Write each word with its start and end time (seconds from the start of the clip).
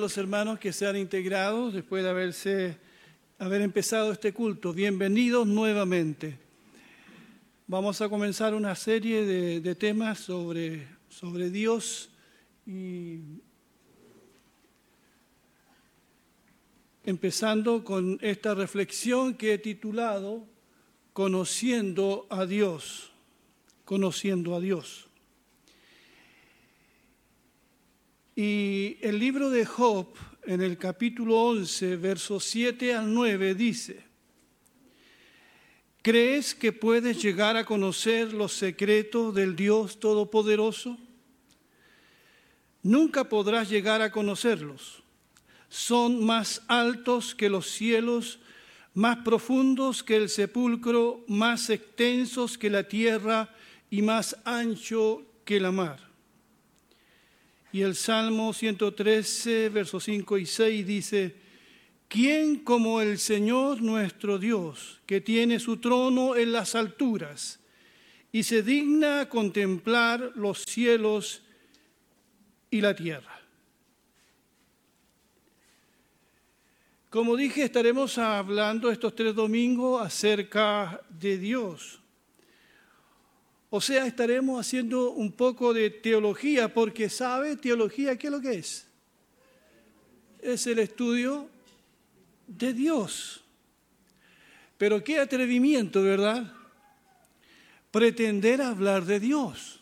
Los 0.00 0.16
hermanos 0.16 0.58
que 0.58 0.72
se 0.72 0.86
han 0.86 0.96
integrado 0.96 1.70
después 1.70 2.02
de 2.02 2.08
haberse, 2.08 2.78
haber 3.38 3.60
empezado 3.60 4.12
este 4.12 4.32
culto. 4.32 4.72
Bienvenidos 4.72 5.46
nuevamente. 5.46 6.38
Vamos 7.66 8.00
a 8.00 8.08
comenzar 8.08 8.54
una 8.54 8.74
serie 8.76 9.26
de, 9.26 9.60
de 9.60 9.74
temas 9.74 10.18
sobre, 10.18 10.88
sobre 11.10 11.50
Dios 11.50 12.08
y 12.64 13.18
empezando 17.04 17.84
con 17.84 18.18
esta 18.22 18.54
reflexión 18.54 19.34
que 19.34 19.52
he 19.52 19.58
titulado 19.58 20.46
Conociendo 21.12 22.26
a 22.30 22.46
Dios, 22.46 23.12
conociendo 23.84 24.54
a 24.54 24.60
Dios. 24.60 25.09
Y 28.36 28.96
el 29.00 29.18
libro 29.18 29.50
de 29.50 29.66
Job, 29.66 30.06
en 30.44 30.62
el 30.62 30.78
capítulo 30.78 31.36
11, 31.42 31.96
versos 31.96 32.44
7 32.44 32.94
al 32.94 33.12
9, 33.12 33.54
dice, 33.54 34.04
¿crees 36.02 36.54
que 36.54 36.72
puedes 36.72 37.20
llegar 37.20 37.56
a 37.56 37.64
conocer 37.64 38.32
los 38.32 38.52
secretos 38.52 39.34
del 39.34 39.56
Dios 39.56 39.98
Todopoderoso? 39.98 40.96
Nunca 42.82 43.28
podrás 43.28 43.68
llegar 43.68 44.00
a 44.00 44.10
conocerlos. 44.10 45.02
Son 45.68 46.24
más 46.24 46.62
altos 46.68 47.34
que 47.34 47.50
los 47.50 47.70
cielos, 47.70 48.38
más 48.94 49.18
profundos 49.18 50.02
que 50.02 50.16
el 50.16 50.28
sepulcro, 50.28 51.24
más 51.28 51.68
extensos 51.68 52.56
que 52.56 52.70
la 52.70 52.84
tierra 52.84 53.54
y 53.90 54.02
más 54.02 54.36
ancho 54.44 55.22
que 55.44 55.60
la 55.60 55.72
mar. 55.72 56.09
Y 57.72 57.82
el 57.82 57.94
Salmo 57.94 58.52
113, 58.52 59.68
versos 59.68 60.04
5 60.04 60.38
y 60.38 60.46
6 60.46 60.86
dice, 60.86 61.36
¿quién 62.08 62.64
como 62.64 63.00
el 63.00 63.18
Señor 63.18 63.80
nuestro 63.80 64.38
Dios, 64.38 65.00
que 65.06 65.20
tiene 65.20 65.60
su 65.60 65.76
trono 65.76 66.34
en 66.34 66.52
las 66.52 66.74
alturas 66.74 67.60
y 68.32 68.42
se 68.42 68.62
digna 68.62 69.28
contemplar 69.28 70.32
los 70.34 70.62
cielos 70.62 71.42
y 72.70 72.80
la 72.80 72.94
tierra? 72.96 73.40
Como 77.08 77.36
dije, 77.36 77.64
estaremos 77.64 78.18
hablando 78.18 78.90
estos 78.90 79.14
tres 79.16 79.34
domingos 79.34 80.00
acerca 80.00 81.00
de 81.08 81.38
Dios. 81.38 81.99
O 83.70 83.80
sea, 83.80 84.04
estaremos 84.04 84.60
haciendo 84.60 85.12
un 85.12 85.30
poco 85.30 85.72
de 85.72 85.90
teología, 85.90 86.74
porque 86.74 87.08
sabe, 87.08 87.56
teología, 87.56 88.18
¿qué 88.18 88.26
es 88.26 88.32
lo 88.32 88.40
que 88.40 88.54
es? 88.54 88.86
Es 90.40 90.66
el 90.66 90.80
estudio 90.80 91.48
de 92.48 92.74
Dios. 92.74 93.44
Pero 94.76 95.04
qué 95.04 95.20
atrevimiento, 95.20 96.02
¿verdad? 96.02 96.52
Pretender 97.92 98.60
hablar 98.60 99.04
de 99.04 99.20
Dios. 99.20 99.78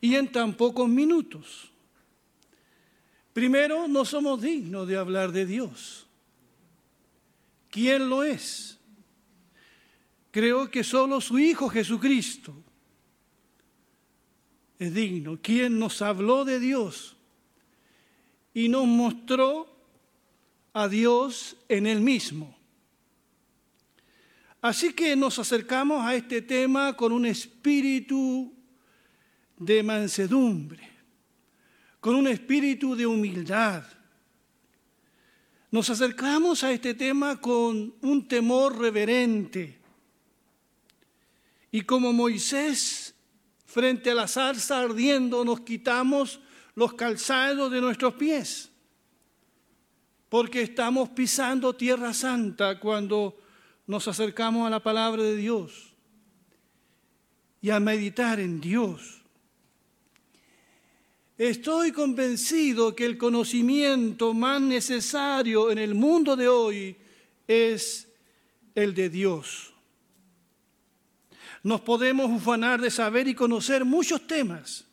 Y 0.00 0.14
en 0.14 0.30
tan 0.30 0.54
pocos 0.54 0.88
minutos. 0.88 1.72
Primero, 3.32 3.88
no 3.88 4.04
somos 4.04 4.40
dignos 4.40 4.86
de 4.86 4.96
hablar 4.96 5.32
de 5.32 5.46
Dios. 5.46 6.06
¿Quién 7.70 8.08
lo 8.08 8.22
es? 8.22 8.77
Creo 10.38 10.70
que 10.70 10.84
solo 10.84 11.20
su 11.20 11.36
Hijo 11.40 11.68
Jesucristo 11.68 12.54
es 14.78 14.94
digno, 14.94 15.40
quien 15.42 15.80
nos 15.80 16.00
habló 16.00 16.44
de 16.44 16.60
Dios 16.60 17.16
y 18.54 18.68
nos 18.68 18.86
mostró 18.86 19.66
a 20.72 20.86
Dios 20.86 21.56
en 21.68 21.88
Él 21.88 22.02
mismo. 22.02 22.56
Así 24.60 24.92
que 24.92 25.16
nos 25.16 25.40
acercamos 25.40 26.04
a 26.04 26.14
este 26.14 26.40
tema 26.40 26.96
con 26.96 27.10
un 27.10 27.26
espíritu 27.26 28.54
de 29.56 29.82
mansedumbre, 29.82 30.88
con 31.98 32.14
un 32.14 32.28
espíritu 32.28 32.94
de 32.94 33.08
humildad. 33.08 33.82
Nos 35.72 35.90
acercamos 35.90 36.62
a 36.62 36.70
este 36.70 36.94
tema 36.94 37.40
con 37.40 37.92
un 38.02 38.28
temor 38.28 38.78
reverente 38.78 39.77
y 41.70 41.82
como 41.82 42.12
Moisés 42.12 43.14
frente 43.66 44.10
a 44.10 44.14
la 44.14 44.28
zarza 44.28 44.80
ardiendo 44.80 45.44
nos 45.44 45.60
quitamos 45.60 46.40
los 46.74 46.94
calzados 46.94 47.70
de 47.70 47.80
nuestros 47.80 48.14
pies, 48.14 48.70
porque 50.28 50.62
estamos 50.62 51.10
pisando 51.10 51.74
tierra 51.74 52.14
santa 52.14 52.78
cuando 52.78 53.36
nos 53.86 54.06
acercamos 54.08 54.66
a 54.66 54.70
la 54.70 54.82
palabra 54.82 55.22
de 55.22 55.36
Dios 55.36 55.94
y 57.60 57.70
a 57.70 57.80
meditar 57.80 58.38
en 58.40 58.60
Dios. 58.60 59.22
Estoy 61.36 61.92
convencido 61.92 62.96
que 62.96 63.04
el 63.04 63.16
conocimiento 63.16 64.34
más 64.34 64.60
necesario 64.60 65.70
en 65.70 65.78
el 65.78 65.94
mundo 65.94 66.36
de 66.36 66.48
hoy 66.48 66.96
es 67.46 68.08
el 68.74 68.94
de 68.94 69.08
Dios 69.08 69.67
nos 71.62 71.80
podemos 71.80 72.30
ufanar 72.30 72.80
de 72.80 72.90
saber 72.90 73.28
y 73.28 73.34
conocer 73.34 73.84
muchos 73.84 74.26
temas. 74.26 74.84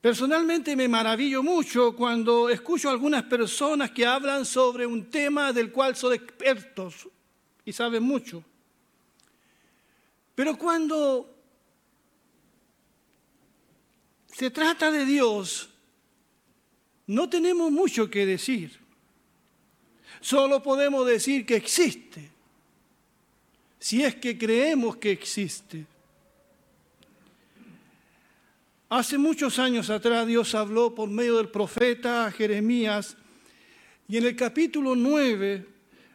Personalmente 0.00 0.76
me 0.76 0.86
maravillo 0.86 1.42
mucho 1.42 1.96
cuando 1.96 2.50
escucho 2.50 2.88
a 2.88 2.92
algunas 2.92 3.22
personas 3.22 3.90
que 3.90 4.04
hablan 4.04 4.44
sobre 4.44 4.84
un 4.84 5.08
tema 5.08 5.52
del 5.52 5.72
cual 5.72 5.96
son 5.96 6.12
expertos 6.12 7.08
y 7.64 7.72
saben 7.72 8.02
mucho. 8.02 8.44
Pero 10.34 10.58
cuando 10.58 11.34
se 14.26 14.50
trata 14.50 14.90
de 14.90 15.06
Dios, 15.06 15.70
no 17.06 17.30
tenemos 17.30 17.70
mucho 17.70 18.10
que 18.10 18.26
decir. 18.26 18.78
Solo 20.20 20.62
podemos 20.62 21.06
decir 21.06 21.46
que 21.46 21.56
existe 21.56 22.33
si 23.84 24.02
es 24.02 24.14
que 24.14 24.38
creemos 24.38 24.96
que 24.96 25.10
existe. 25.10 25.84
Hace 28.88 29.18
muchos 29.18 29.58
años 29.58 29.90
atrás 29.90 30.26
Dios 30.26 30.54
habló 30.54 30.94
por 30.94 31.10
medio 31.10 31.36
del 31.36 31.50
profeta 31.50 32.32
Jeremías 32.32 33.14
y 34.08 34.16
en 34.16 34.24
el 34.24 34.36
capítulo 34.36 34.96
9, 34.96 35.66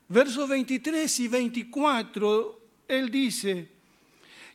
versos 0.08 0.50
23 0.50 1.20
y 1.20 1.28
24, 1.28 2.60
Él 2.88 3.12
dice, 3.12 3.70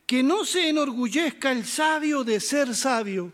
que 0.05 0.21
no 0.21 0.43
se 0.43 0.67
enorgullezca 0.67 1.53
el 1.53 1.65
sabio 1.65 2.25
de 2.25 2.41
ser 2.41 2.75
sabio, 2.75 3.31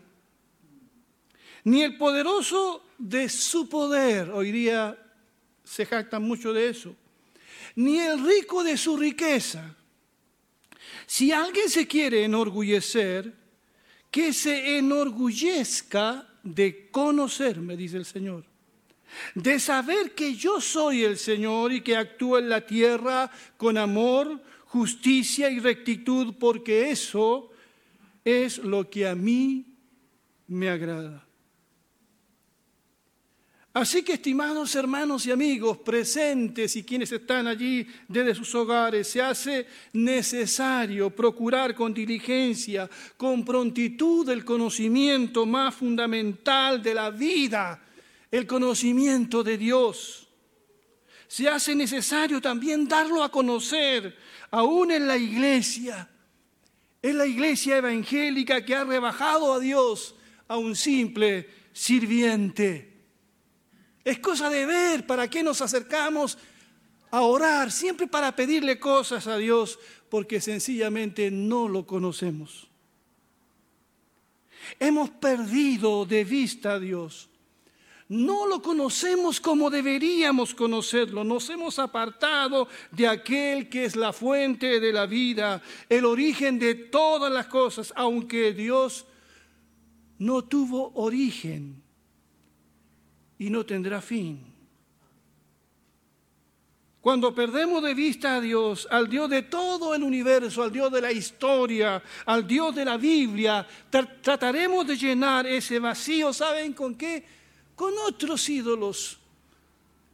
ni 1.64 1.82
el 1.82 1.96
poderoso 1.96 2.84
de 2.98 3.28
su 3.28 3.68
poder. 3.68 4.30
Hoy 4.30 4.52
día 4.52 4.96
se 5.64 5.84
jactan 5.86 6.22
mucho 6.22 6.52
de 6.52 6.68
eso 6.68 6.94
ni 7.76 7.98
el 7.98 8.24
rico 8.24 8.62
de 8.62 8.76
su 8.76 8.96
riqueza. 8.96 9.76
Si 11.06 11.32
alguien 11.32 11.68
se 11.68 11.86
quiere 11.86 12.24
enorgullecer, 12.24 13.34
que 14.10 14.32
se 14.32 14.78
enorgullezca 14.78 16.28
de 16.42 16.90
conocerme, 16.90 17.76
dice 17.76 17.96
el 17.96 18.04
Señor, 18.04 18.44
de 19.34 19.58
saber 19.58 20.14
que 20.14 20.34
yo 20.34 20.60
soy 20.60 21.04
el 21.04 21.18
Señor 21.18 21.72
y 21.72 21.82
que 21.82 21.96
actúo 21.96 22.38
en 22.38 22.48
la 22.48 22.66
tierra 22.66 23.30
con 23.56 23.78
amor, 23.78 24.42
justicia 24.66 25.50
y 25.50 25.60
rectitud, 25.60 26.34
porque 26.38 26.90
eso 26.90 27.50
es 28.24 28.58
lo 28.58 28.88
que 28.88 29.06
a 29.06 29.14
mí 29.14 29.66
me 30.46 30.68
agrada. 30.70 31.26
Así 33.74 34.02
que, 34.02 34.14
estimados 34.14 34.74
hermanos 34.74 35.24
y 35.24 35.30
amigos 35.30 35.78
presentes 35.78 36.76
y 36.76 36.84
quienes 36.84 37.10
están 37.10 37.46
allí 37.46 37.86
desde 38.06 38.34
sus 38.34 38.54
hogares, 38.54 39.08
se 39.08 39.22
hace 39.22 39.66
necesario 39.94 41.08
procurar 41.08 41.74
con 41.74 41.94
diligencia, 41.94 42.88
con 43.16 43.46
prontitud 43.46 44.28
el 44.28 44.44
conocimiento 44.44 45.46
más 45.46 45.74
fundamental 45.74 46.82
de 46.82 46.92
la 46.92 47.08
vida, 47.08 47.82
el 48.30 48.46
conocimiento 48.46 49.42
de 49.42 49.56
Dios. 49.56 50.28
Se 51.26 51.48
hace 51.48 51.74
necesario 51.74 52.42
también 52.42 52.86
darlo 52.86 53.22
a 53.22 53.30
conocer, 53.30 54.14
aún 54.50 54.90
en 54.90 55.06
la 55.06 55.16
iglesia, 55.16 56.10
en 57.00 57.16
la 57.16 57.26
iglesia 57.26 57.78
evangélica 57.78 58.62
que 58.62 58.76
ha 58.76 58.84
rebajado 58.84 59.54
a 59.54 59.60
Dios 59.60 60.14
a 60.46 60.58
un 60.58 60.76
simple 60.76 61.48
sirviente 61.72 62.91
es 64.04 64.18
cosa 64.18 64.50
de 64.50 64.66
ver 64.66 65.06
para 65.06 65.28
qué 65.28 65.42
nos 65.42 65.60
acercamos 65.60 66.38
a 67.10 67.20
orar, 67.20 67.70
siempre 67.70 68.06
para 68.06 68.34
pedirle 68.34 68.78
cosas 68.80 69.26
a 69.26 69.36
Dios, 69.36 69.78
porque 70.08 70.40
sencillamente 70.40 71.30
no 71.30 71.68
lo 71.68 71.86
conocemos. 71.86 72.68
Hemos 74.80 75.10
perdido 75.10 76.06
de 76.06 76.24
vista 76.24 76.74
a 76.74 76.78
Dios. 76.78 77.28
No 78.08 78.46
lo 78.46 78.60
conocemos 78.60 79.40
como 79.40 79.70
deberíamos 79.70 80.54
conocerlo. 80.54 81.24
Nos 81.24 81.48
hemos 81.50 81.78
apartado 81.78 82.68
de 82.90 83.08
aquel 83.08 83.68
que 83.68 83.84
es 83.84 83.96
la 83.96 84.12
fuente 84.12 84.80
de 84.80 84.92
la 84.92 85.06
vida, 85.06 85.62
el 85.88 86.04
origen 86.04 86.58
de 86.58 86.74
todas 86.74 87.32
las 87.32 87.46
cosas, 87.46 87.92
aunque 87.96 88.52
Dios 88.52 89.06
no 90.18 90.42
tuvo 90.42 90.92
origen 90.94 91.81
y 93.42 93.50
no 93.50 93.66
tendrá 93.66 94.00
fin. 94.00 94.40
Cuando 97.00 97.34
perdemos 97.34 97.82
de 97.82 97.92
vista 97.92 98.36
a 98.36 98.40
Dios, 98.40 98.86
al 98.88 99.08
Dios 99.08 99.28
de 99.28 99.42
todo 99.42 99.96
el 99.96 100.04
universo, 100.04 100.62
al 100.62 100.70
Dios 100.70 100.92
de 100.92 101.00
la 101.00 101.10
historia, 101.10 102.00
al 102.26 102.46
Dios 102.46 102.72
de 102.72 102.84
la 102.84 102.96
Biblia, 102.96 103.66
trataremos 103.90 104.86
de 104.86 104.96
llenar 104.96 105.44
ese 105.48 105.80
vacío, 105.80 106.32
¿saben 106.32 106.72
con 106.72 106.94
qué? 106.94 107.26
Con 107.74 107.92
otros 108.06 108.48
ídolos, 108.48 109.18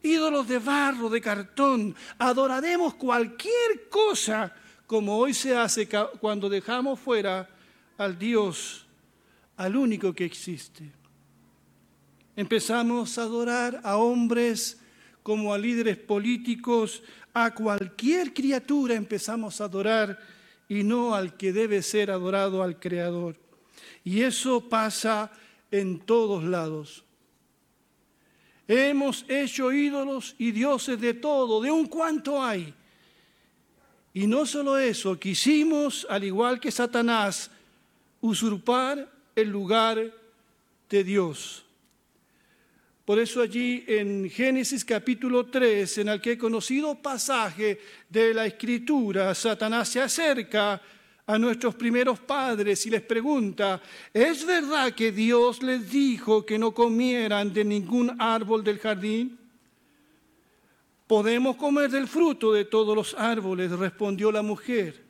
ídolos 0.03 0.49
de 0.49 0.59
barro, 0.59 1.11
de 1.11 1.21
cartón. 1.21 1.95
Adoraremos 2.19 2.95
cualquier 2.95 3.91
cosa 3.91 4.57
como 4.87 5.19
hoy 5.19 5.35
se 5.35 5.55
hace 5.55 5.87
cuando 6.19 6.49
dejamos 6.49 6.99
fuera 6.99 7.47
al 7.99 8.19
Dios, 8.19 8.87
al 9.59 9.77
único 9.77 10.15
que 10.15 10.25
existe. 10.25 10.98
Empezamos 12.39 13.19
a 13.19 13.23
adorar 13.23 13.81
a 13.83 13.97
hombres, 13.97 14.79
como 15.25 15.53
a 15.53 15.59
líderes 15.59 15.97
políticos, 15.97 17.03
a 17.35 17.53
cualquier 17.53 18.33
criatura 18.33 18.95
empezamos 18.95 19.61
a 19.61 19.65
adorar 19.65 20.17
y 20.69 20.85
no 20.85 21.17
al 21.17 21.37
que 21.37 21.53
debe 21.53 21.83
ser 21.83 22.13
adorado, 22.13 22.63
al 22.63 22.79
Creador. 22.79 23.35
Y 24.05 24.23
eso 24.23 24.69
pasa 24.69 25.33
en 25.73 25.99
todos 25.99 26.45
lados. 26.45 27.03
Hemos 28.69 29.25
hecho 29.27 29.73
ídolos 29.73 30.37
y 30.39 30.53
dioses 30.53 31.01
de 31.01 31.15
todo, 31.15 31.61
de 31.61 31.73
un 31.73 31.87
cuanto 31.87 32.41
hay. 32.41 32.73
Y 34.15 34.29
no 34.29 34.47
solo 34.47 34.79
eso, 34.79 35.19
quisimos, 35.19 36.07
al 36.09 36.23
igual 36.23 36.61
que 36.61 36.71
Satanás, 36.71 37.51
usurpar 38.21 39.11
el 39.35 39.49
lugar 39.49 40.15
de 40.89 41.03
Dios. 41.03 41.65
Por 43.09 43.19
eso 43.19 43.41
allí 43.41 43.85
en 43.87 44.29
Génesis 44.29 44.85
capítulo 44.85 45.47
3, 45.47 45.97
en 45.97 46.09
el 46.11 46.21
que 46.21 46.33
he 46.33 46.37
conocido 46.37 46.95
pasaje 46.95 47.81
de 48.07 48.35
la 48.35 48.45
escritura, 48.45 49.35
Satanás 49.35 49.89
se 49.89 50.03
acerca 50.03 50.79
a 51.27 51.39
nuestros 51.39 51.75
primeros 51.75 52.21
padres 52.21 52.85
y 52.85 52.91
les 52.91 53.01
pregunta, 53.01 53.81
¿es 54.13 54.45
verdad 54.45 54.93
que 54.93 55.11
Dios 55.11 55.63
les 55.63 55.91
dijo 55.91 56.45
que 56.45 56.59
no 56.59 56.75
comieran 56.75 57.51
de 57.51 57.65
ningún 57.65 58.15
árbol 58.21 58.63
del 58.63 58.79
jardín? 58.79 59.39
Podemos 61.07 61.57
comer 61.57 61.91
del 61.91 62.09
fruto 62.09 62.53
de 62.53 62.67
todos 62.67 62.95
los 62.95 63.15
árboles, 63.15 63.71
respondió 63.71 64.31
la 64.31 64.43
mujer. 64.43 65.03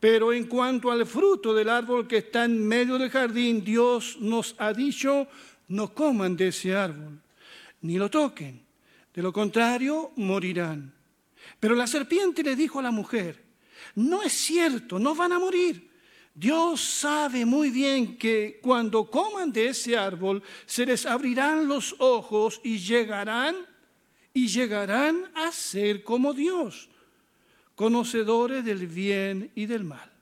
Pero 0.00 0.32
en 0.32 0.48
cuanto 0.48 0.90
al 0.90 1.06
fruto 1.06 1.54
del 1.54 1.68
árbol 1.68 2.08
que 2.08 2.16
está 2.16 2.44
en 2.44 2.66
medio 2.66 2.98
del 2.98 3.08
jardín, 3.08 3.62
Dios 3.62 4.16
nos 4.18 4.56
ha 4.58 4.72
dicho, 4.72 5.28
no 5.68 5.94
coman 5.94 6.36
de 6.36 6.48
ese 6.48 6.74
árbol 6.74 7.20
ni 7.86 7.96
lo 7.96 8.10
toquen. 8.10 8.64
De 9.14 9.22
lo 9.22 9.32
contrario, 9.32 10.12
morirán. 10.16 10.92
Pero 11.60 11.74
la 11.74 11.86
serpiente 11.86 12.42
le 12.42 12.56
dijo 12.56 12.80
a 12.80 12.82
la 12.82 12.90
mujer, 12.90 13.44
no 13.94 14.22
es 14.22 14.32
cierto, 14.32 14.98
no 14.98 15.14
van 15.14 15.32
a 15.32 15.38
morir. 15.38 15.90
Dios 16.34 16.82
sabe 16.82 17.46
muy 17.46 17.70
bien 17.70 18.18
que 18.18 18.60
cuando 18.62 19.10
coman 19.10 19.52
de 19.52 19.68
ese 19.68 19.96
árbol 19.96 20.42
se 20.66 20.84
les 20.84 21.06
abrirán 21.06 21.66
los 21.66 21.94
ojos 21.98 22.60
y 22.62 22.76
llegarán 22.78 23.56
y 24.34 24.48
llegarán 24.48 25.30
a 25.34 25.50
ser 25.50 26.02
como 26.02 26.34
Dios, 26.34 26.90
conocedores 27.74 28.62
del 28.66 28.86
bien 28.86 29.50
y 29.54 29.64
del 29.64 29.84
mal. 29.84 30.15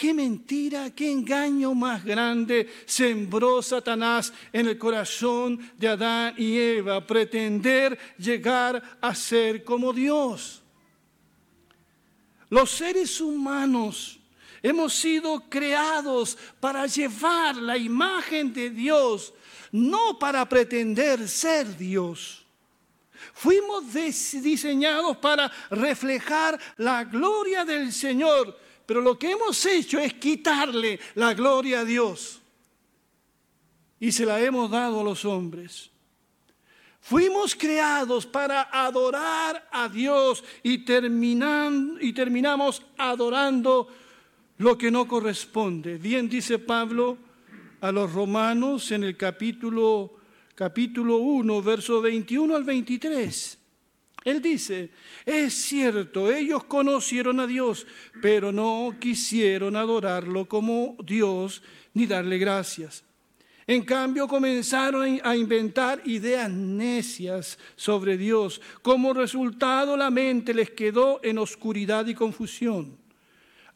Qué 0.00 0.14
mentira, 0.14 0.88
qué 0.94 1.12
engaño 1.12 1.74
más 1.74 2.02
grande 2.02 2.66
sembró 2.86 3.60
Satanás 3.60 4.32
en 4.50 4.66
el 4.66 4.78
corazón 4.78 5.70
de 5.76 5.88
Adán 5.88 6.32
y 6.38 6.56
Eva, 6.56 7.06
pretender 7.06 7.98
llegar 8.16 8.82
a 8.98 9.14
ser 9.14 9.62
como 9.62 9.92
Dios. 9.92 10.62
Los 12.48 12.70
seres 12.70 13.20
humanos 13.20 14.18
hemos 14.62 14.94
sido 14.94 15.38
creados 15.50 16.38
para 16.60 16.86
llevar 16.86 17.56
la 17.56 17.76
imagen 17.76 18.54
de 18.54 18.70
Dios, 18.70 19.34
no 19.70 20.18
para 20.18 20.48
pretender 20.48 21.28
ser 21.28 21.76
Dios. 21.76 22.46
Fuimos 23.34 23.92
diseñados 23.92 25.18
para 25.18 25.52
reflejar 25.70 26.58
la 26.78 27.04
gloria 27.04 27.66
del 27.66 27.92
Señor 27.92 28.69
pero 28.90 29.02
lo 29.02 29.16
que 29.16 29.30
hemos 29.30 29.64
hecho 29.66 30.00
es 30.00 30.14
quitarle 30.14 30.98
la 31.14 31.32
gloria 31.32 31.78
a 31.78 31.84
Dios. 31.84 32.40
Y 34.00 34.10
se 34.10 34.26
la 34.26 34.40
hemos 34.40 34.68
dado 34.68 34.98
a 35.02 35.04
los 35.04 35.24
hombres. 35.24 35.92
Fuimos 37.00 37.54
creados 37.54 38.26
para 38.26 38.62
adorar 38.62 39.68
a 39.70 39.88
Dios 39.88 40.42
y, 40.64 40.78
terminan, 40.78 41.98
y 42.00 42.12
terminamos 42.12 42.82
adorando 42.98 43.86
lo 44.58 44.76
que 44.76 44.90
no 44.90 45.06
corresponde. 45.06 45.96
Bien 45.96 46.28
dice 46.28 46.58
Pablo 46.58 47.16
a 47.80 47.92
los 47.92 48.12
romanos 48.12 48.90
en 48.90 49.04
el 49.04 49.16
capítulo, 49.16 50.16
capítulo 50.56 51.18
1, 51.18 51.62
verso 51.62 52.00
21 52.00 52.56
al 52.56 52.64
23. 52.64 53.59
Él 54.24 54.42
dice, 54.42 54.90
es 55.24 55.54
cierto, 55.54 56.30
ellos 56.30 56.64
conocieron 56.64 57.40
a 57.40 57.46
Dios, 57.46 57.86
pero 58.20 58.52
no 58.52 58.94
quisieron 59.00 59.76
adorarlo 59.76 60.46
como 60.46 60.96
Dios 61.02 61.62
ni 61.94 62.06
darle 62.06 62.38
gracias. 62.38 63.04
En 63.66 63.82
cambio, 63.82 64.26
comenzaron 64.26 65.20
a 65.22 65.36
inventar 65.36 66.02
ideas 66.04 66.50
necias 66.50 67.58
sobre 67.76 68.16
Dios. 68.16 68.60
Como 68.82 69.14
resultado, 69.14 69.96
la 69.96 70.10
mente 70.10 70.52
les 70.52 70.70
quedó 70.70 71.20
en 71.22 71.38
oscuridad 71.38 72.06
y 72.06 72.14
confusión 72.14 72.98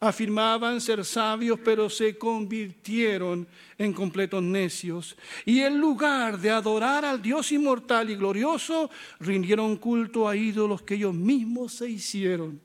afirmaban 0.04 0.80
ser 0.80 1.04
sabios, 1.04 1.58
pero 1.64 1.88
se 1.88 2.18
convirtieron 2.18 3.46
en 3.78 3.92
completos 3.92 4.42
necios. 4.42 5.16
Y 5.46 5.60
en 5.60 5.78
lugar 5.78 6.38
de 6.38 6.50
adorar 6.50 7.04
al 7.04 7.22
Dios 7.22 7.50
inmortal 7.52 8.10
y 8.10 8.16
glorioso, 8.16 8.90
rindieron 9.18 9.76
culto 9.76 10.28
a 10.28 10.36
ídolos 10.36 10.82
que 10.82 10.94
ellos 10.94 11.14
mismos 11.14 11.72
se 11.72 11.88
hicieron, 11.88 12.60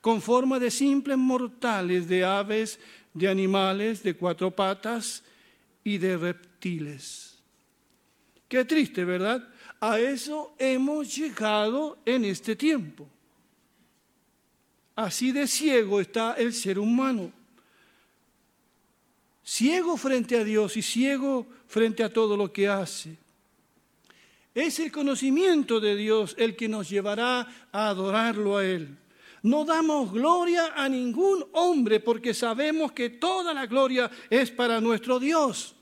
con 0.00 0.22
forma 0.22 0.58
de 0.60 0.70
simples 0.70 1.18
mortales, 1.18 2.08
de 2.08 2.24
aves, 2.24 2.78
de 3.12 3.28
animales, 3.28 4.02
de 4.02 4.14
cuatro 4.14 4.50
patas 4.50 5.24
y 5.82 5.98
de 5.98 6.16
reptiles. 6.16 7.38
Qué 8.48 8.64
triste, 8.64 9.04
¿verdad? 9.04 9.48
A 9.80 9.98
eso 9.98 10.54
hemos 10.58 11.16
llegado 11.16 11.98
en 12.04 12.24
este 12.24 12.54
tiempo. 12.54 13.08
Así 14.96 15.30
de 15.30 15.46
ciego 15.46 16.00
está 16.00 16.34
el 16.38 16.54
ser 16.54 16.78
humano. 16.78 17.30
Ciego 19.44 19.96
frente 19.96 20.36
a 20.36 20.42
Dios 20.42 20.76
y 20.76 20.82
ciego 20.82 21.46
frente 21.68 22.02
a 22.02 22.12
todo 22.12 22.36
lo 22.36 22.52
que 22.52 22.66
hace. 22.66 23.16
Es 24.54 24.80
el 24.80 24.90
conocimiento 24.90 25.80
de 25.80 25.94
Dios 25.94 26.34
el 26.38 26.56
que 26.56 26.66
nos 26.66 26.88
llevará 26.88 27.46
a 27.70 27.88
adorarlo 27.88 28.56
a 28.56 28.64
Él. 28.64 28.96
No 29.42 29.66
damos 29.66 30.10
gloria 30.12 30.72
a 30.74 30.88
ningún 30.88 31.44
hombre 31.52 32.00
porque 32.00 32.32
sabemos 32.32 32.92
que 32.92 33.10
toda 33.10 33.52
la 33.52 33.66
gloria 33.66 34.10
es 34.30 34.50
para 34.50 34.80
nuestro 34.80 35.20
Dios 35.20 35.76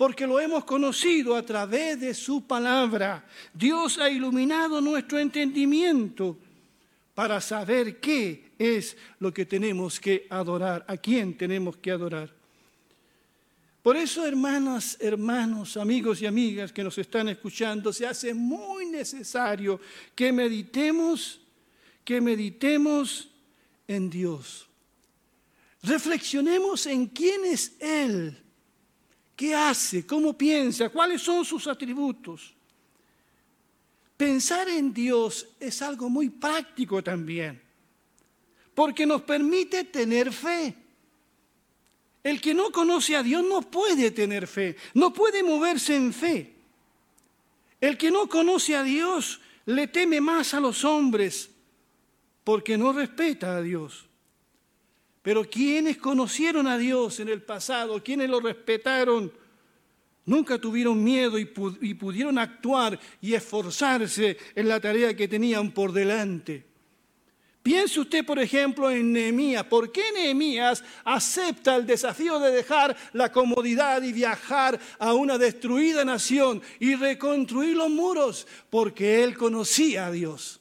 porque 0.00 0.26
lo 0.26 0.40
hemos 0.40 0.64
conocido 0.64 1.36
a 1.36 1.42
través 1.42 2.00
de 2.00 2.14
su 2.14 2.46
palabra. 2.46 3.22
Dios 3.52 3.98
ha 3.98 4.08
iluminado 4.08 4.80
nuestro 4.80 5.18
entendimiento 5.18 6.38
para 7.20 7.38
saber 7.38 8.00
qué 8.00 8.52
es 8.58 8.96
lo 9.18 9.30
que 9.30 9.44
tenemos 9.44 10.00
que 10.00 10.26
adorar, 10.30 10.86
a 10.88 10.96
quién 10.96 11.36
tenemos 11.36 11.76
que 11.76 11.90
adorar. 11.90 12.32
Por 13.82 13.94
eso, 13.94 14.26
hermanas, 14.26 14.96
hermanos, 14.98 15.76
amigos 15.76 16.22
y 16.22 16.26
amigas 16.26 16.72
que 16.72 16.82
nos 16.82 16.96
están 16.96 17.28
escuchando, 17.28 17.92
se 17.92 18.06
hace 18.06 18.32
muy 18.32 18.86
necesario 18.86 19.78
que 20.14 20.32
meditemos, 20.32 21.42
que 22.06 22.22
meditemos 22.22 23.28
en 23.86 24.08
Dios. 24.08 24.66
Reflexionemos 25.82 26.86
en 26.86 27.06
quién 27.08 27.44
es 27.44 27.76
Él, 27.80 28.34
qué 29.36 29.54
hace, 29.54 30.06
cómo 30.06 30.38
piensa, 30.38 30.88
cuáles 30.88 31.20
son 31.20 31.44
sus 31.44 31.66
atributos. 31.66 32.54
Pensar 34.20 34.68
en 34.68 34.92
Dios 34.92 35.48
es 35.58 35.80
algo 35.80 36.10
muy 36.10 36.28
práctico 36.28 37.02
también, 37.02 37.58
porque 38.74 39.06
nos 39.06 39.22
permite 39.22 39.84
tener 39.84 40.30
fe. 40.30 40.76
El 42.22 42.38
que 42.38 42.52
no 42.52 42.70
conoce 42.70 43.16
a 43.16 43.22
Dios 43.22 43.42
no 43.42 43.62
puede 43.62 44.10
tener 44.10 44.46
fe, 44.46 44.76
no 44.92 45.10
puede 45.10 45.42
moverse 45.42 45.96
en 45.96 46.12
fe. 46.12 46.52
El 47.80 47.96
que 47.96 48.10
no 48.10 48.28
conoce 48.28 48.76
a 48.76 48.82
Dios 48.82 49.40
le 49.64 49.86
teme 49.86 50.20
más 50.20 50.52
a 50.52 50.60
los 50.60 50.84
hombres 50.84 51.48
porque 52.44 52.76
no 52.76 52.92
respeta 52.92 53.56
a 53.56 53.62
Dios. 53.62 54.04
Pero 55.22 55.48
quienes 55.48 55.96
conocieron 55.96 56.66
a 56.66 56.76
Dios 56.76 57.20
en 57.20 57.30
el 57.30 57.40
pasado, 57.40 58.04
quienes 58.04 58.28
lo 58.28 58.40
respetaron, 58.40 59.32
nunca 60.30 60.58
tuvieron 60.58 61.02
miedo 61.02 61.36
y, 61.40 61.44
pudieron 61.44 62.38
actuar 62.38 62.98
y 63.20 63.34
esforzarse 63.34 64.36
en 64.54 64.68
la 64.68 64.78
tarea 64.78 65.14
que 65.16 65.26
tenían 65.26 65.72
por 65.72 65.92
delante. 65.92 66.64
Piense 67.64 67.98
usted, 67.98 68.24
por 68.24 68.38
ejemplo, 68.38 68.88
en 68.90 69.12
Nehemías. 69.12 69.64
¿Por 69.64 69.90
qué 69.90 70.04
Nehemías 70.14 70.84
acepta 71.04 71.74
el 71.74 71.84
desafío 71.84 72.38
de 72.38 72.52
dejar 72.52 72.96
la 73.12 73.32
comodidad 73.32 74.02
y 74.02 74.12
viajar 74.12 74.78
a 75.00 75.14
una 75.14 75.36
destruida 75.36 76.04
nación 76.04 76.62
y 76.78 76.94
reconstruir 76.94 77.76
los 77.76 77.90
muros? 77.90 78.46
Porque 78.70 79.24
él 79.24 79.36
conocía 79.36 80.06
a 80.06 80.12
Dios. 80.12 80.60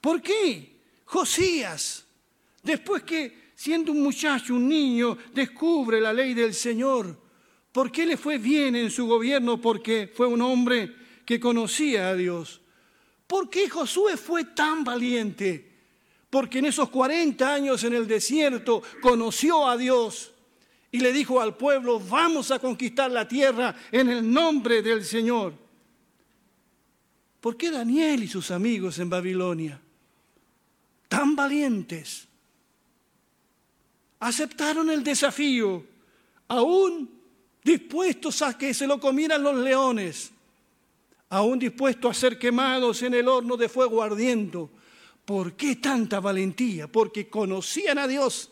¿Por 0.00 0.22
qué? 0.22 0.76
Josías, 1.06 2.06
después 2.62 3.02
que 3.02 3.50
siendo 3.56 3.90
un 3.90 4.00
muchacho, 4.00 4.54
un 4.54 4.68
niño, 4.68 5.18
descubre 5.34 6.00
la 6.00 6.12
ley 6.12 6.34
del 6.34 6.54
Señor, 6.54 7.29
¿por 7.72 7.90
qué 7.92 8.06
le 8.06 8.16
fue 8.16 8.38
bien 8.38 8.76
en 8.76 8.90
su 8.90 9.06
gobierno? 9.06 9.60
Porque 9.60 10.10
fue 10.14 10.26
un 10.26 10.42
hombre 10.42 10.94
que 11.24 11.38
conocía 11.38 12.08
a 12.08 12.14
Dios. 12.14 12.60
¿Por 13.26 13.48
qué 13.48 13.68
Josué 13.68 14.16
fue 14.16 14.44
tan 14.44 14.82
valiente? 14.82 15.70
Porque 16.28 16.58
en 16.58 16.66
esos 16.66 16.90
40 16.90 17.54
años 17.54 17.84
en 17.84 17.94
el 17.94 18.06
desierto 18.06 18.82
conoció 19.00 19.68
a 19.68 19.76
Dios 19.76 20.32
y 20.92 20.98
le 20.98 21.12
dijo 21.12 21.40
al 21.40 21.56
pueblo, 21.56 22.00
vamos 22.00 22.50
a 22.50 22.58
conquistar 22.58 23.10
la 23.10 23.26
tierra 23.26 23.76
en 23.92 24.08
el 24.08 24.32
nombre 24.32 24.82
del 24.82 25.04
Señor. 25.04 25.54
¿Por 27.40 27.56
qué 27.56 27.70
Daniel 27.70 28.24
y 28.24 28.28
sus 28.28 28.50
amigos 28.50 28.98
en 28.98 29.08
Babilonia, 29.08 29.80
tan 31.08 31.34
valientes, 31.34 32.28
aceptaron 34.18 34.90
el 34.90 35.02
desafío, 35.02 35.84
aún 36.48 37.19
dispuestos 37.62 38.42
a 38.42 38.56
que 38.56 38.74
se 38.74 38.86
lo 38.86 39.00
comieran 39.00 39.42
los 39.42 39.56
leones? 39.56 40.32
aún 41.30 41.58
dispuestos 41.58 42.10
a 42.10 42.20
ser 42.20 42.38
quemados 42.38 43.02
en 43.02 43.14
el 43.14 43.28
horno 43.28 43.56
de 43.56 43.68
fuego 43.68 44.02
ardiendo. 44.02 44.68
¿Por 45.24 45.54
qué 45.54 45.76
tanta 45.76 46.20
valentía? 46.20 46.88
Porque 46.88 47.28
conocían 47.28 47.98
a 47.98 48.08
Dios. 48.08 48.50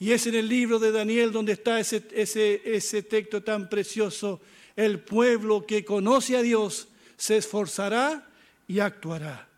Y 0.00 0.12
es 0.12 0.26
en 0.26 0.34
el 0.34 0.48
libro 0.48 0.78
de 0.78 0.90
Daniel 0.90 1.30
donde 1.30 1.52
está 1.52 1.78
ese, 1.78 2.06
ese, 2.12 3.02
texto 3.02 3.42
tan 3.42 3.68
precioso. 3.68 4.40
El 4.74 4.98
pueblo 5.00 5.66
que 5.66 5.84
conoce 5.84 6.36
a 6.36 6.42
Dios 6.42 6.88
se 7.16 7.36
esforzará 7.36 8.28
y 8.66 8.80
actuará. 8.80 9.48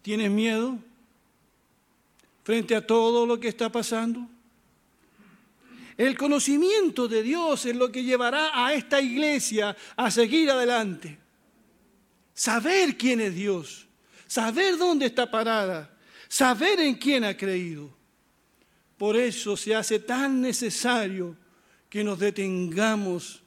¿Tienes 0.00 0.30
miedo 0.30 0.78
frente 2.44 2.76
a 2.76 2.86
todo 2.86 3.26
lo 3.26 3.38
que 3.40 3.48
está 3.48 3.70
pasando? 3.70 4.26
El 5.96 6.16
conocimiento 6.16 7.08
de 7.08 7.22
Dios 7.22 7.64
es 7.64 7.74
lo 7.74 7.90
que 7.90 8.02
llevará 8.02 8.50
a 8.52 8.74
esta 8.74 9.00
iglesia 9.00 9.74
a 9.96 10.10
seguir 10.10 10.50
adelante. 10.50 11.18
Saber 12.34 12.98
quién 12.98 13.20
es 13.20 13.34
Dios, 13.34 13.86
saber 14.26 14.76
dónde 14.76 15.06
está 15.06 15.30
parada, 15.30 15.96
saber 16.28 16.80
en 16.80 16.96
quién 16.96 17.24
ha 17.24 17.34
creído. 17.34 17.96
Por 18.98 19.16
eso 19.16 19.56
se 19.56 19.74
hace 19.74 19.98
tan 19.98 20.42
necesario 20.42 21.34
que 21.88 22.04
nos 22.04 22.18
detengamos 22.18 23.42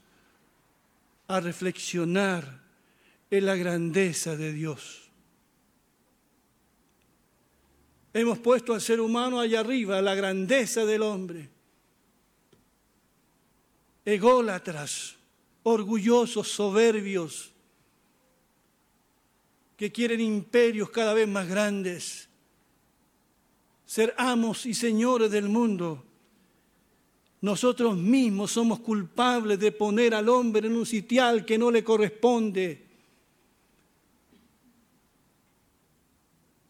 a 1.28 1.38
reflexionar 1.38 2.60
en 3.30 3.46
la 3.46 3.54
grandeza 3.54 4.36
de 4.36 4.52
Dios. 4.52 5.08
Hemos 8.12 8.40
puesto 8.40 8.74
al 8.74 8.80
ser 8.80 9.00
humano 9.00 9.38
allá 9.38 9.60
arriba, 9.60 10.02
la 10.02 10.16
grandeza 10.16 10.84
del 10.84 11.02
hombre 11.02 11.59
ególatras, 14.04 15.16
orgullosos, 15.62 16.48
soberbios, 16.48 17.52
que 19.76 19.90
quieren 19.90 20.20
imperios 20.20 20.90
cada 20.90 21.14
vez 21.14 21.26
más 21.26 21.48
grandes, 21.48 22.28
ser 23.86 24.14
amos 24.18 24.66
y 24.66 24.74
señores 24.74 25.30
del 25.30 25.48
mundo. 25.48 26.04
Nosotros 27.40 27.96
mismos 27.96 28.52
somos 28.52 28.80
culpables 28.80 29.58
de 29.58 29.72
poner 29.72 30.14
al 30.14 30.28
hombre 30.28 30.66
en 30.66 30.76
un 30.76 30.84
sitial 30.84 31.46
que 31.46 31.56
no 31.56 31.70
le 31.70 31.82
corresponde. 31.82 32.86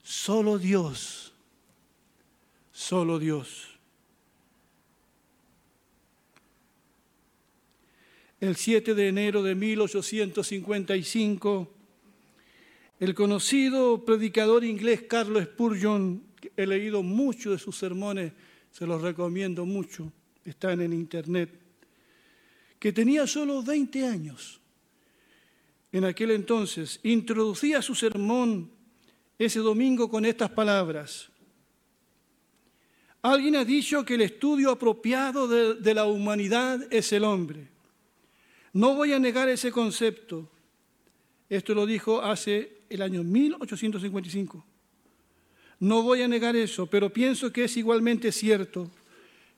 Solo 0.03 0.59
Dios, 0.59 1.33
solo 2.73 3.19
Dios 3.19 3.70
el 8.41 8.57
7 8.57 8.95
de 8.95 9.09
enero 9.09 9.43
de 9.43 9.55
1855, 9.55 11.69
el 12.99 13.15
conocido 13.15 14.03
predicador 14.05 14.65
inglés 14.65 15.03
Carlos 15.03 15.45
Spurgeon, 15.45 16.25
he 16.57 16.67
leído 16.67 17.03
mucho 17.03 17.51
de 17.51 17.59
sus 17.59 17.77
sermones, 17.77 18.33
se 18.71 18.87
los 18.87 19.03
recomiendo 19.03 19.67
mucho, 19.67 20.11
están 20.43 20.81
en 20.81 20.95
internet, 20.95 21.51
que 22.79 22.93
tenía 22.93 23.27
solo 23.27 23.63
20 23.63 24.07
años. 24.07 24.59
En 25.93 26.05
aquel 26.05 26.31
entonces 26.31 27.01
introducía 27.03 27.83
su 27.83 27.95
sermón 27.95 28.71
ese 29.39 29.59
domingo 29.59 30.09
con 30.09 30.25
estas 30.25 30.51
palabras. 30.51 31.29
Alguien 33.21 33.57
ha 33.57 33.67
dicho 33.67 34.03
que 34.03 34.15
el 34.15 34.23
estudio 34.23 34.71
apropiado 34.71 35.47
de 35.47 35.95
la 35.95 36.07
humanidad 36.07 36.91
es 36.91 37.13
el 37.13 37.25
hombre. 37.25 37.70
No 38.73 38.95
voy 38.95 39.13
a 39.13 39.19
negar 39.19 39.49
ese 39.49 39.73
concepto. 39.73 40.49
Esto 41.49 41.75
lo 41.75 41.87
dijo 41.87 42.23
hace 42.23 42.79
el 42.89 43.03
año 43.03 43.25
1855. 43.25 44.65
No 45.81 46.03
voy 46.03 46.23
a 46.23 46.29
negar 46.29 46.55
eso, 46.57 46.87
pero 46.87 47.13
pienso 47.13 47.53
que 47.53 47.65
es 47.65 47.77
igualmente 47.77 48.33
cierto 48.33 48.91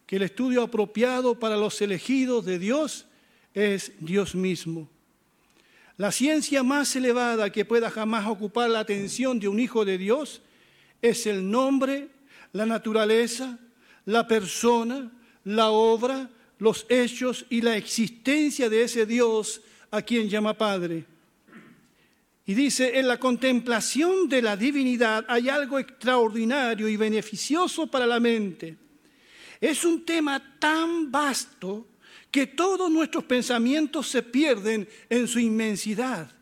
que 0.07 0.17
el 0.17 0.23
estudio 0.23 0.63
apropiado 0.63 1.39
para 1.39 1.57
los 1.57 1.81
elegidos 1.81 2.45
de 2.45 2.59
Dios 2.59 3.07
es 3.55 3.93
Dios 3.99 4.35
mismo. 4.35 4.89
La 5.97 6.11
ciencia 6.11 6.63
más 6.63 6.95
elevada 6.97 7.51
que 7.51 7.65
pueda 7.65 7.91
jamás 7.91 8.27
ocupar 8.27 8.71
la 8.71 8.81
atención 8.81 9.39
de 9.39 9.49
un 9.49 9.61
hijo 9.61 9.85
de 9.85 9.99
Dios 9.99 10.43
es 11.03 11.27
el 11.27 11.51
nombre, 11.51 12.09
la 12.53 12.67
naturaleza, 12.67 13.59
la 14.07 14.27
persona, 14.27 15.13
la 15.45 15.71
obra, 15.71 16.31
los 16.63 16.87
hechos 16.89 17.45
y 17.51 17.61
la 17.61 17.77
existencia 17.77 18.71
de 18.71 18.85
ese 18.85 19.05
Dios 19.05 19.63
a 19.91 20.01
quien 20.01 20.29
llama 20.29 20.57
Padre. 20.57 21.05
Y 22.47 22.55
dice, 22.55 23.01
en 23.01 23.09
la 23.09 23.19
contemplación 23.19 24.29
de 24.29 24.43
la 24.43 24.57
divinidad 24.57 25.25
hay 25.27 25.49
algo 25.49 25.81
extraordinario 25.81 26.89
y 26.89 26.97
beneficioso 26.97 27.89
para 27.89 28.07
la 28.07 28.21
mente. 28.21 28.77
Es 29.61 29.85
un 29.85 30.05
tema 30.05 30.41
tan 30.61 31.11
vasto 31.11 31.89
que 32.31 32.47
todos 32.47 32.89
nuestros 32.89 33.25
pensamientos 33.25 34.07
se 34.07 34.23
pierden 34.23 34.89
en 35.11 35.27
su 35.27 35.41
inmensidad. 35.41 36.33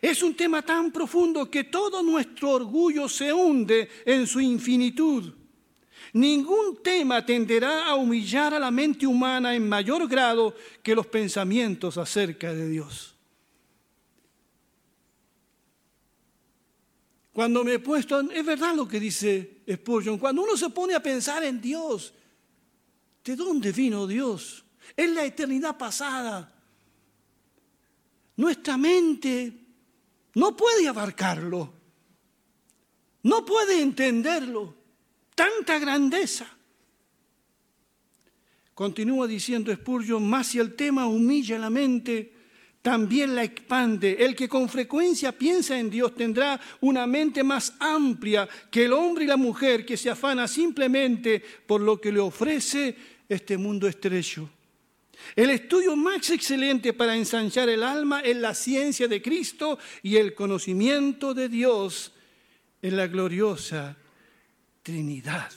Es 0.00 0.22
un 0.22 0.34
tema 0.34 0.62
tan 0.62 0.90
profundo 0.90 1.50
que 1.50 1.64
todo 1.64 2.02
nuestro 2.02 2.52
orgullo 2.52 3.10
se 3.10 3.30
hunde 3.30 3.90
en 4.06 4.26
su 4.26 4.40
infinitud. 4.40 5.34
Ningún 6.16 6.82
tema 6.82 7.26
tenderá 7.26 7.88
a 7.88 7.94
humillar 7.94 8.54
a 8.54 8.58
la 8.58 8.70
mente 8.70 9.06
humana 9.06 9.54
en 9.54 9.68
mayor 9.68 10.08
grado 10.08 10.54
que 10.82 10.94
los 10.94 11.06
pensamientos 11.06 11.98
acerca 11.98 12.54
de 12.54 12.70
Dios. 12.70 13.14
Cuando 17.34 17.62
me 17.62 17.74
he 17.74 17.78
puesto, 17.80 18.18
es 18.30 18.46
verdad 18.46 18.74
lo 18.74 18.88
que 18.88 18.98
dice 18.98 19.58
Spurgeon, 19.70 20.16
cuando 20.16 20.42
uno 20.42 20.56
se 20.56 20.70
pone 20.70 20.94
a 20.94 21.02
pensar 21.02 21.44
en 21.44 21.60
Dios, 21.60 22.14
¿de 23.22 23.36
dónde 23.36 23.70
vino 23.72 24.06
Dios? 24.06 24.64
Es 24.96 25.10
la 25.10 25.22
eternidad 25.22 25.76
pasada. 25.76 26.50
Nuestra 28.36 28.78
mente 28.78 29.52
no 30.32 30.56
puede 30.56 30.88
abarcarlo, 30.88 31.74
no 33.22 33.44
puede 33.44 33.82
entenderlo 33.82 34.75
tanta 35.36 35.78
grandeza. 35.78 36.48
Continúa 38.74 39.26
diciendo 39.26 39.72
Spurgeon, 39.72 40.28
más 40.28 40.48
si 40.48 40.58
el 40.58 40.74
tema 40.74 41.06
humilla 41.06 41.58
la 41.58 41.70
mente, 41.70 42.32
también 42.82 43.34
la 43.34 43.44
expande. 43.44 44.16
El 44.18 44.34
que 44.34 44.48
con 44.48 44.68
frecuencia 44.68 45.32
piensa 45.32 45.78
en 45.78 45.88
Dios 45.88 46.14
tendrá 46.14 46.60
una 46.80 47.06
mente 47.06 47.44
más 47.44 47.74
amplia 47.78 48.48
que 48.70 48.84
el 48.86 48.92
hombre 48.92 49.24
y 49.24 49.28
la 49.28 49.36
mujer 49.36 49.86
que 49.86 49.96
se 49.96 50.10
afana 50.10 50.48
simplemente 50.48 51.42
por 51.66 51.80
lo 51.80 52.00
que 52.00 52.12
le 52.12 52.20
ofrece 52.20 52.96
este 53.28 53.56
mundo 53.56 53.88
estrecho. 53.88 54.48
El 55.34 55.50
estudio 55.50 55.96
más 55.96 56.30
excelente 56.30 56.92
para 56.92 57.16
ensanchar 57.16 57.68
el 57.68 57.82
alma 57.82 58.20
es 58.20 58.36
la 58.36 58.54
ciencia 58.54 59.08
de 59.08 59.22
Cristo 59.22 59.78
y 60.02 60.16
el 60.16 60.34
conocimiento 60.34 61.34
de 61.34 61.48
Dios 61.48 62.12
en 62.82 62.96
la 62.96 63.06
gloriosa 63.06 63.96
Trinidad. 64.86 65.50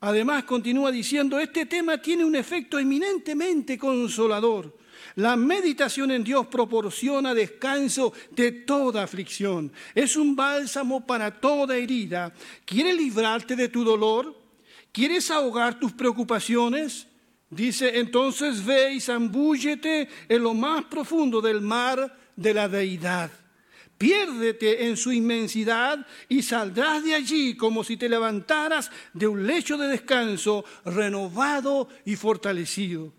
Además, 0.00 0.44
continúa 0.44 0.92
diciendo, 0.92 1.38
este 1.38 1.64
tema 1.64 1.96
tiene 1.96 2.26
un 2.26 2.36
efecto 2.36 2.78
eminentemente 2.78 3.78
consolador. 3.78 4.76
La 5.14 5.34
meditación 5.34 6.10
en 6.10 6.22
Dios 6.22 6.46
proporciona 6.48 7.32
descanso 7.32 8.12
de 8.32 8.52
toda 8.52 9.04
aflicción. 9.04 9.72
Es 9.94 10.14
un 10.14 10.36
bálsamo 10.36 11.06
para 11.06 11.40
toda 11.40 11.74
herida. 11.74 12.34
¿Quiere 12.66 12.92
librarte 12.92 13.56
de 13.56 13.70
tu 13.70 13.82
dolor? 13.82 14.38
¿Quieres 14.92 15.30
ahogar 15.30 15.80
tus 15.80 15.92
preocupaciones? 15.92 17.06
Dice, 17.48 17.98
entonces 17.98 18.62
ve 18.62 18.92
y 18.92 19.00
zambúllete 19.00 20.06
en 20.28 20.42
lo 20.42 20.52
más 20.52 20.84
profundo 20.84 21.40
del 21.40 21.62
mar 21.62 22.14
de 22.36 22.52
la 22.52 22.68
deidad. 22.68 23.30
Piérdete 23.98 24.86
en 24.86 24.96
su 24.96 25.10
inmensidad 25.10 26.06
y 26.28 26.42
saldrás 26.42 27.02
de 27.02 27.14
allí 27.14 27.56
como 27.56 27.82
si 27.82 27.96
te 27.96 28.08
levantaras 28.08 28.90
de 29.14 29.26
un 29.26 29.46
lecho 29.46 29.78
de 29.78 29.88
descanso 29.88 30.64
renovado 30.84 31.88
y 32.04 32.16
fortalecido. 32.16 33.12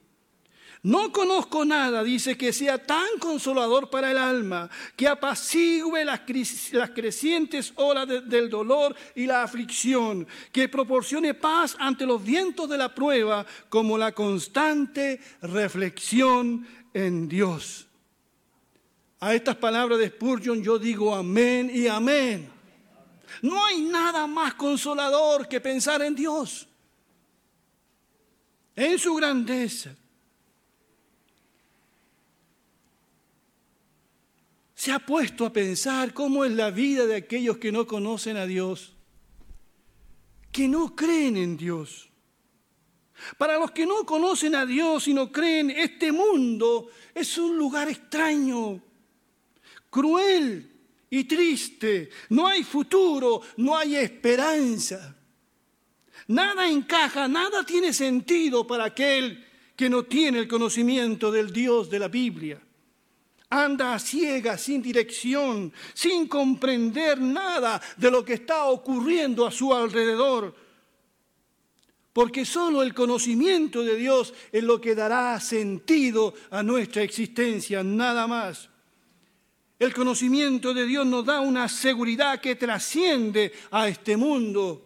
No 0.83 1.11
conozco 1.11 1.65
nada, 1.65 2.03
dice, 2.03 2.37
que 2.37 2.53
sea 2.53 2.77
tan 2.77 3.17
consolador 3.19 3.89
para 3.89 4.11
el 4.11 4.17
alma, 4.17 4.69
que 4.95 5.07
apacigüe 5.07 6.05
las, 6.05 6.21
crecientes 6.21 7.73
olas 7.75 8.07
del 8.07 8.49
dolor 8.49 8.95
y 9.15 9.25
la 9.25 9.43
aflicción, 9.43 10.27
que 10.51 10.69
proporcione 10.69 11.33
paz 11.33 11.75
ante 11.79 12.05
los 12.05 12.23
vientos 12.23 12.69
de 12.69 12.77
la 12.77 12.93
prueba, 12.93 13.45
como 13.69 13.97
la 13.97 14.11
constante 14.11 15.19
reflexión 15.41 16.67
en 16.93 17.27
Dios. 17.27 17.86
A 19.19 19.33
estas 19.33 19.55
palabras 19.55 19.99
de 19.99 20.09
Spurgeon 20.09 20.61
yo 20.61 20.77
digo 20.77 21.15
amén 21.15 21.71
y 21.73 21.87
amén. 21.87 22.49
No 23.41 23.65
hay 23.65 23.81
nada 23.81 24.27
más 24.27 24.53
consolador 24.53 25.47
que 25.47 25.59
pensar 25.59 26.01
en 26.01 26.15
Dios, 26.15 26.67
en 28.75 28.97
su 28.97 29.15
grandeza 29.15 29.95
se 34.77 34.91
ha 34.91 34.99
puesto 34.99 35.43
a 35.43 35.51
pensar 35.51 36.13
cómo 36.13 36.45
es 36.45 36.51
la 36.51 36.69
vida 36.69 37.07
de 37.07 37.15
aquellos 37.15 37.57
que 37.57 37.71
no 37.71 37.87
conocen 37.87 38.37
a 38.37 38.45
Dios, 38.45 38.93
que 40.51 40.67
no 40.67 40.95
creen 40.95 41.35
en 41.35 41.57
Dios. 41.57 42.09
Para 43.39 43.57
los 43.57 43.71
que 43.71 43.87
no 43.87 44.05
conocen 44.05 44.53
a 44.53 44.67
Dios 44.67 45.07
y 45.07 45.15
no 45.15 45.31
creen, 45.31 45.71
este 45.71 46.11
mundo 46.11 46.89
es 47.15 47.39
un 47.39 47.57
lugar 47.57 47.89
extraño, 47.89 48.79
cruel 49.89 50.71
y 51.09 51.23
triste. 51.23 52.09
No 52.29 52.47
hay 52.47 52.63
futuro, 52.63 53.41
no 53.57 53.77
hay 53.77 53.95
esperanza. 53.95 55.15
Nada 56.27 56.69
encaja, 56.69 57.27
nada 57.27 57.63
tiene 57.63 57.93
sentido 57.93 58.67
para 58.67 58.85
aquel 58.85 59.45
que 59.75 59.89
no 59.89 60.03
tiene 60.03 60.39
el 60.39 60.47
conocimiento 60.47 61.31
del 61.31 61.53
Dios 61.53 61.89
de 61.89 61.99
la 61.99 62.07
Biblia. 62.07 62.61
Anda 63.49 63.93
a 63.93 63.99
ciega, 63.99 64.57
sin 64.57 64.81
dirección, 64.81 65.71
sin 65.93 66.27
comprender 66.27 67.21
nada 67.21 67.81
de 67.95 68.11
lo 68.11 68.25
que 68.25 68.33
está 68.33 68.65
ocurriendo 68.65 69.45
a 69.45 69.51
su 69.51 69.73
alrededor. 69.73 70.53
Porque 72.11 72.43
solo 72.43 72.81
el 72.81 72.93
conocimiento 72.93 73.83
de 73.83 73.95
Dios 73.95 74.33
es 74.51 74.63
lo 74.63 74.81
que 74.81 74.95
dará 74.95 75.39
sentido 75.39 76.33
a 76.49 76.63
nuestra 76.63 77.03
existencia, 77.03 77.83
nada 77.83 78.27
más. 78.27 78.69
El 79.79 79.93
conocimiento 79.93 80.73
de 80.73 80.85
Dios 80.85 81.05
nos 81.05 81.25
da 81.25 81.39
una 81.39 81.69
seguridad 81.69 82.41
que 82.41 82.55
trasciende 82.55 83.53
a 83.69 83.87
este 83.87 84.17
mundo. 84.17 84.83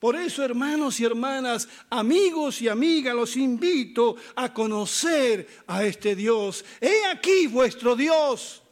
Por 0.00 0.16
eso, 0.16 0.44
hermanos 0.44 0.98
y 1.00 1.04
hermanas, 1.04 1.68
amigos 1.90 2.60
y 2.62 2.68
amigas, 2.68 3.14
los 3.14 3.36
invito 3.36 4.16
a 4.36 4.52
conocer 4.52 5.64
a 5.66 5.84
este 5.84 6.16
Dios. 6.16 6.64
He 6.80 7.04
aquí 7.06 7.46
vuestro 7.46 7.94
Dios. 7.94 8.62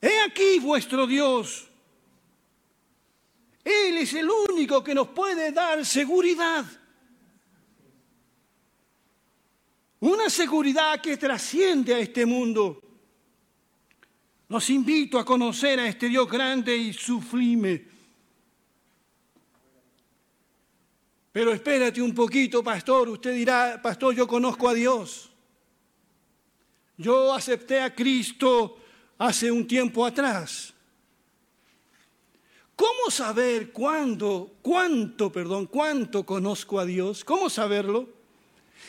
He 0.00 0.20
aquí 0.20 0.58
vuestro 0.60 1.06
Dios. 1.06 1.68
Él 3.64 3.98
es 3.98 4.14
el 4.14 4.30
único 4.30 4.82
que 4.82 4.94
nos 4.94 5.08
puede 5.08 5.50
dar 5.50 5.84
seguridad. 5.84 6.64
Una 9.98 10.30
seguridad 10.30 11.00
que 11.00 11.16
trasciende 11.16 11.94
a 11.94 11.98
este 11.98 12.24
mundo. 12.24 12.85
Los 14.48 14.70
invito 14.70 15.18
a 15.18 15.24
conocer 15.24 15.80
a 15.80 15.88
este 15.88 16.08
Dios 16.08 16.30
grande 16.30 16.76
y 16.76 16.92
sublime 16.92 17.96
Pero 21.36 21.52
espérate 21.52 22.00
un 22.00 22.14
poquito, 22.14 22.64
pastor. 22.64 23.10
Usted 23.10 23.34
dirá, 23.34 23.78
pastor, 23.82 24.14
yo 24.14 24.26
conozco 24.26 24.70
a 24.70 24.72
Dios. 24.72 25.28
Yo 26.96 27.34
acepté 27.34 27.82
a 27.82 27.94
Cristo 27.94 28.78
hace 29.18 29.52
un 29.52 29.66
tiempo 29.66 30.06
atrás. 30.06 30.72
¿Cómo 32.74 33.10
saber 33.10 33.70
cuándo, 33.70 34.54
cuánto, 34.62 35.30
perdón, 35.30 35.66
cuánto 35.66 36.24
conozco 36.24 36.80
a 36.80 36.86
Dios? 36.86 37.22
¿Cómo 37.22 37.50
saberlo? 37.50 38.08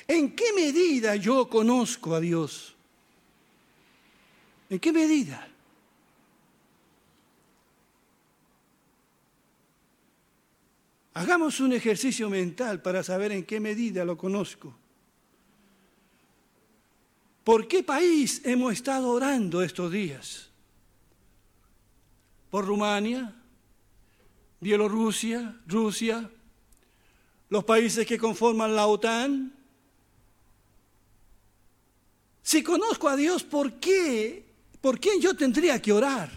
¿En 0.08 0.34
qué 0.34 0.54
medida 0.54 1.18
yo 1.18 1.50
conozco 1.50 2.16
a 2.16 2.22
Dios? 2.22 2.77
¿En 4.70 4.80
qué 4.80 4.92
medida? 4.92 5.48
Hagamos 11.14 11.60
un 11.62 11.74
ejercicio 11.74 12.30
mental 12.30 12.82
para 12.82 13.02
saber 13.02 13.32
en 13.32 13.44
qué 13.44 13.60
medida 13.60 14.06
lo 14.06 14.18
conozco. 14.18 14.76
¿Por 17.44 17.68
qué 17.68 17.82
país 17.82 18.42
hemos 18.44 18.74
estado 18.74 19.10
orando 19.10 19.64
estos 19.64 19.92
días? 19.92 20.50
¿Por 22.52 22.66
Rumania? 22.66 23.34
¿Bielorrusia? 24.60 25.60
¿Rusia? 25.66 26.30
¿Los 27.50 27.64
países 27.64 28.06
que 28.06 28.18
conforman 28.18 28.76
la 28.76 28.88
OTAN? 28.88 29.54
Si 32.44 32.62
conozco 32.62 33.08
a 33.08 33.16
Dios, 33.16 33.44
¿por 33.44 33.80
qué? 33.80 34.47
¿Por 34.88 35.02
qué 35.02 35.20
yo 35.20 35.36
tendría 35.36 35.82
que 35.82 35.92
orar? 35.92 36.30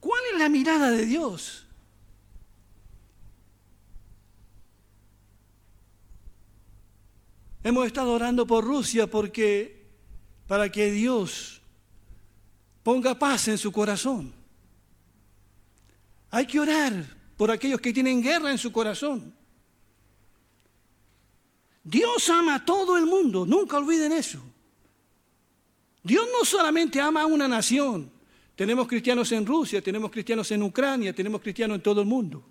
¿Cuál 0.00 0.20
es 0.32 0.38
la 0.40 0.48
mirada 0.48 0.90
de 0.90 1.06
Dios? 1.06 1.64
Hemos 7.62 7.86
estado 7.86 8.14
orando 8.14 8.48
por 8.48 8.64
Rusia 8.64 9.06
porque 9.06 9.86
para 10.48 10.72
que 10.72 10.90
Dios 10.90 11.62
ponga 12.82 13.16
paz 13.16 13.46
en 13.46 13.58
su 13.58 13.70
corazón. 13.70 14.34
Hay 16.32 16.48
que 16.48 16.58
orar 16.58 17.16
por 17.36 17.52
aquellos 17.52 17.80
que 17.80 17.92
tienen 17.92 18.20
guerra 18.20 18.50
en 18.50 18.58
su 18.58 18.72
corazón. 18.72 19.32
Dios 21.88 22.28
ama 22.30 22.56
a 22.56 22.64
todo 22.64 22.98
el 22.98 23.06
mundo, 23.06 23.46
nunca 23.46 23.78
olviden 23.78 24.10
eso. 24.10 24.40
Dios 26.02 26.26
no 26.32 26.44
solamente 26.44 27.00
ama 27.00 27.22
a 27.22 27.26
una 27.26 27.46
nación, 27.46 28.10
tenemos 28.56 28.88
cristianos 28.88 29.30
en 29.30 29.46
Rusia, 29.46 29.80
tenemos 29.80 30.10
cristianos 30.10 30.50
en 30.50 30.64
Ucrania, 30.64 31.14
tenemos 31.14 31.40
cristianos 31.40 31.76
en 31.76 31.82
todo 31.82 32.00
el 32.00 32.08
mundo. 32.08 32.44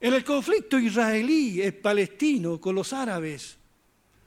En 0.00 0.12
el 0.12 0.24
conflicto 0.24 0.76
israelí, 0.76 1.70
palestino, 1.70 2.60
con 2.60 2.74
los 2.74 2.92
árabes, 2.92 3.56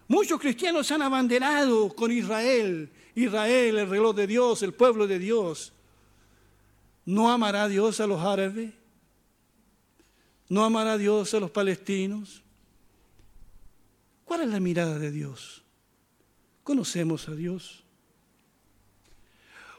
muchos 0.07 0.39
cristianos 0.39 0.87
se 0.87 0.93
han 0.93 1.01
abanderado 1.01 1.93
con 1.93 2.09
Israel. 2.09 2.89
Israel, 3.15 3.79
el 3.79 3.89
reloj 3.89 4.15
de 4.15 4.27
Dios, 4.27 4.63
el 4.63 4.73
pueblo 4.73 5.07
de 5.07 5.19
Dios. 5.19 5.73
¿No 7.05 7.29
amará 7.29 7.67
Dios 7.67 7.99
a 7.99 8.07
los 8.07 8.21
árabes? 8.23 8.78
¿No 10.49 10.65
amará 10.65 10.97
Dios 10.97 11.33
a 11.33 11.39
los 11.39 11.51
palestinos? 11.51 12.41
¿Cuál 14.25 14.41
es 14.41 14.49
la 14.49 14.59
mirada 14.59 14.99
de 14.99 15.11
Dios? 15.11 15.63
conocemos 16.69 17.27
a 17.27 17.33
Dios. 17.33 17.83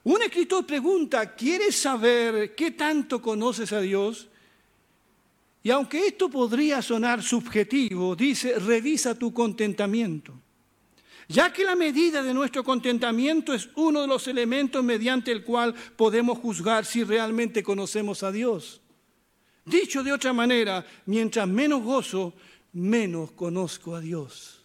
Un 0.03 0.23
escritor 0.23 0.67
pregunta, 0.67 1.37
¿quieres 1.37 1.77
saber 1.77 2.53
qué 2.57 2.73
tanto 2.73 3.23
conoces 3.23 3.73
a 3.73 3.81
Dios? 3.81 4.27
Y 5.63 5.71
aunque 5.71 6.09
esto 6.09 6.29
podría 6.29 6.83
sonar 6.83 7.23
subjetivo, 7.23 8.17
dice, 8.17 8.59
revisa 8.59 9.17
tu 9.17 9.33
contentamiento, 9.33 10.35
ya 11.29 11.53
que 11.53 11.63
la 11.63 11.77
medida 11.77 12.25
de 12.25 12.35
nuestro 12.35 12.65
contentamiento 12.65 13.55
es 13.55 13.69
uno 13.77 14.01
de 14.01 14.09
los 14.09 14.27
elementos 14.27 14.83
mediante 14.83 15.31
el 15.31 15.45
cual 15.45 15.73
podemos 15.95 16.39
juzgar 16.39 16.85
si 16.85 17.05
realmente 17.05 17.63
conocemos 17.63 18.25
a 18.25 18.33
Dios. 18.33 18.81
Dicho 19.71 20.03
de 20.03 20.13
otra 20.13 20.33
manera, 20.33 20.85
mientras 21.07 21.47
menos 21.47 21.83
gozo, 21.83 22.35
menos 22.73 23.33
conozco 23.33 23.95
a 23.95 24.01
Dios. 24.01 24.65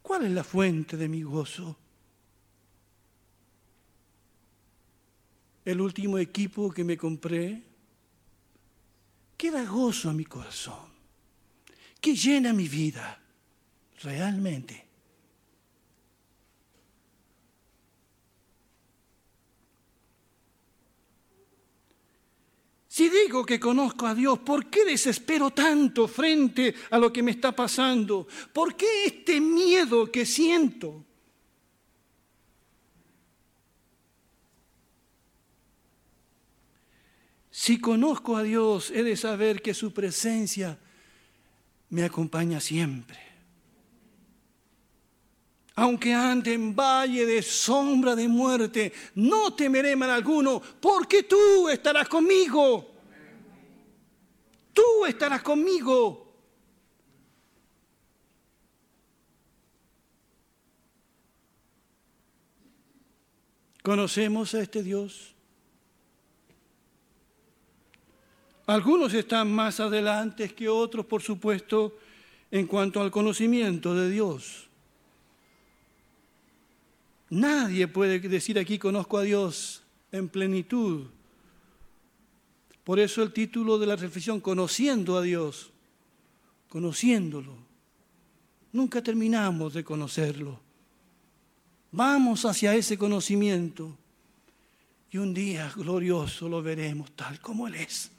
¿Cuál 0.00 0.24
es 0.24 0.32
la 0.32 0.42
fuente 0.42 0.96
de 0.96 1.08
mi 1.08 1.22
gozo? 1.22 1.76
el 5.64 5.80
último 5.80 6.18
equipo 6.18 6.70
que 6.70 6.84
me 6.84 6.96
compré, 6.96 7.62
que 9.36 9.50
da 9.50 9.64
gozo 9.64 10.10
a 10.10 10.12
mi 10.12 10.24
corazón, 10.24 10.90
que 12.00 12.14
llena 12.14 12.52
mi 12.52 12.68
vida 12.68 13.20
realmente. 14.02 14.91
Si 22.92 23.08
digo 23.08 23.46
que 23.46 23.58
conozco 23.58 24.06
a 24.06 24.14
Dios, 24.14 24.40
¿por 24.40 24.68
qué 24.68 24.84
desespero 24.84 25.50
tanto 25.50 26.06
frente 26.06 26.74
a 26.90 26.98
lo 26.98 27.10
que 27.10 27.22
me 27.22 27.30
está 27.30 27.50
pasando? 27.50 28.28
¿Por 28.52 28.76
qué 28.76 29.06
este 29.06 29.40
miedo 29.40 30.12
que 30.12 30.26
siento? 30.26 31.02
Si 37.50 37.80
conozco 37.80 38.36
a 38.36 38.42
Dios, 38.42 38.90
he 38.90 39.02
de 39.02 39.16
saber 39.16 39.62
que 39.62 39.72
su 39.72 39.94
presencia 39.94 40.78
me 41.88 42.04
acompaña 42.04 42.60
siempre. 42.60 43.31
Aunque 45.74 46.12
ande 46.12 46.52
en 46.52 46.76
valle 46.76 47.24
de 47.24 47.42
sombra 47.42 48.14
de 48.14 48.28
muerte, 48.28 48.92
no 49.14 49.54
temeré 49.54 49.96
mal 49.96 50.10
alguno, 50.10 50.60
porque 50.80 51.22
tú 51.22 51.68
estarás 51.68 52.08
conmigo. 52.08 52.90
Tú 54.72 55.06
estarás 55.06 55.42
conmigo. 55.42 56.22
¿Conocemos 63.82 64.54
a 64.54 64.62
este 64.62 64.82
Dios? 64.82 65.34
Algunos 68.66 69.12
están 69.12 69.52
más 69.52 69.80
adelante 69.80 70.54
que 70.54 70.68
otros, 70.68 71.04
por 71.04 71.20
supuesto, 71.20 71.98
en 72.50 72.66
cuanto 72.66 73.00
al 73.00 73.10
conocimiento 73.10 73.94
de 73.94 74.08
Dios. 74.08 74.68
Nadie 77.32 77.88
puede 77.88 78.20
decir 78.20 78.58
aquí 78.58 78.78
conozco 78.78 79.16
a 79.16 79.22
Dios 79.22 79.82
en 80.12 80.28
plenitud. 80.28 81.06
Por 82.84 83.00
eso 83.00 83.22
el 83.22 83.32
título 83.32 83.78
de 83.78 83.86
la 83.86 83.96
reflexión, 83.96 84.38
conociendo 84.38 85.16
a 85.16 85.22
Dios, 85.22 85.70
conociéndolo. 86.68 87.56
Nunca 88.72 89.02
terminamos 89.02 89.72
de 89.72 89.82
conocerlo. 89.82 90.60
Vamos 91.90 92.44
hacia 92.44 92.74
ese 92.74 92.98
conocimiento 92.98 93.96
y 95.10 95.16
un 95.16 95.32
día 95.32 95.72
glorioso 95.74 96.50
lo 96.50 96.62
veremos 96.62 97.12
tal 97.12 97.40
como 97.40 97.66
Él 97.66 97.76
es. 97.76 98.10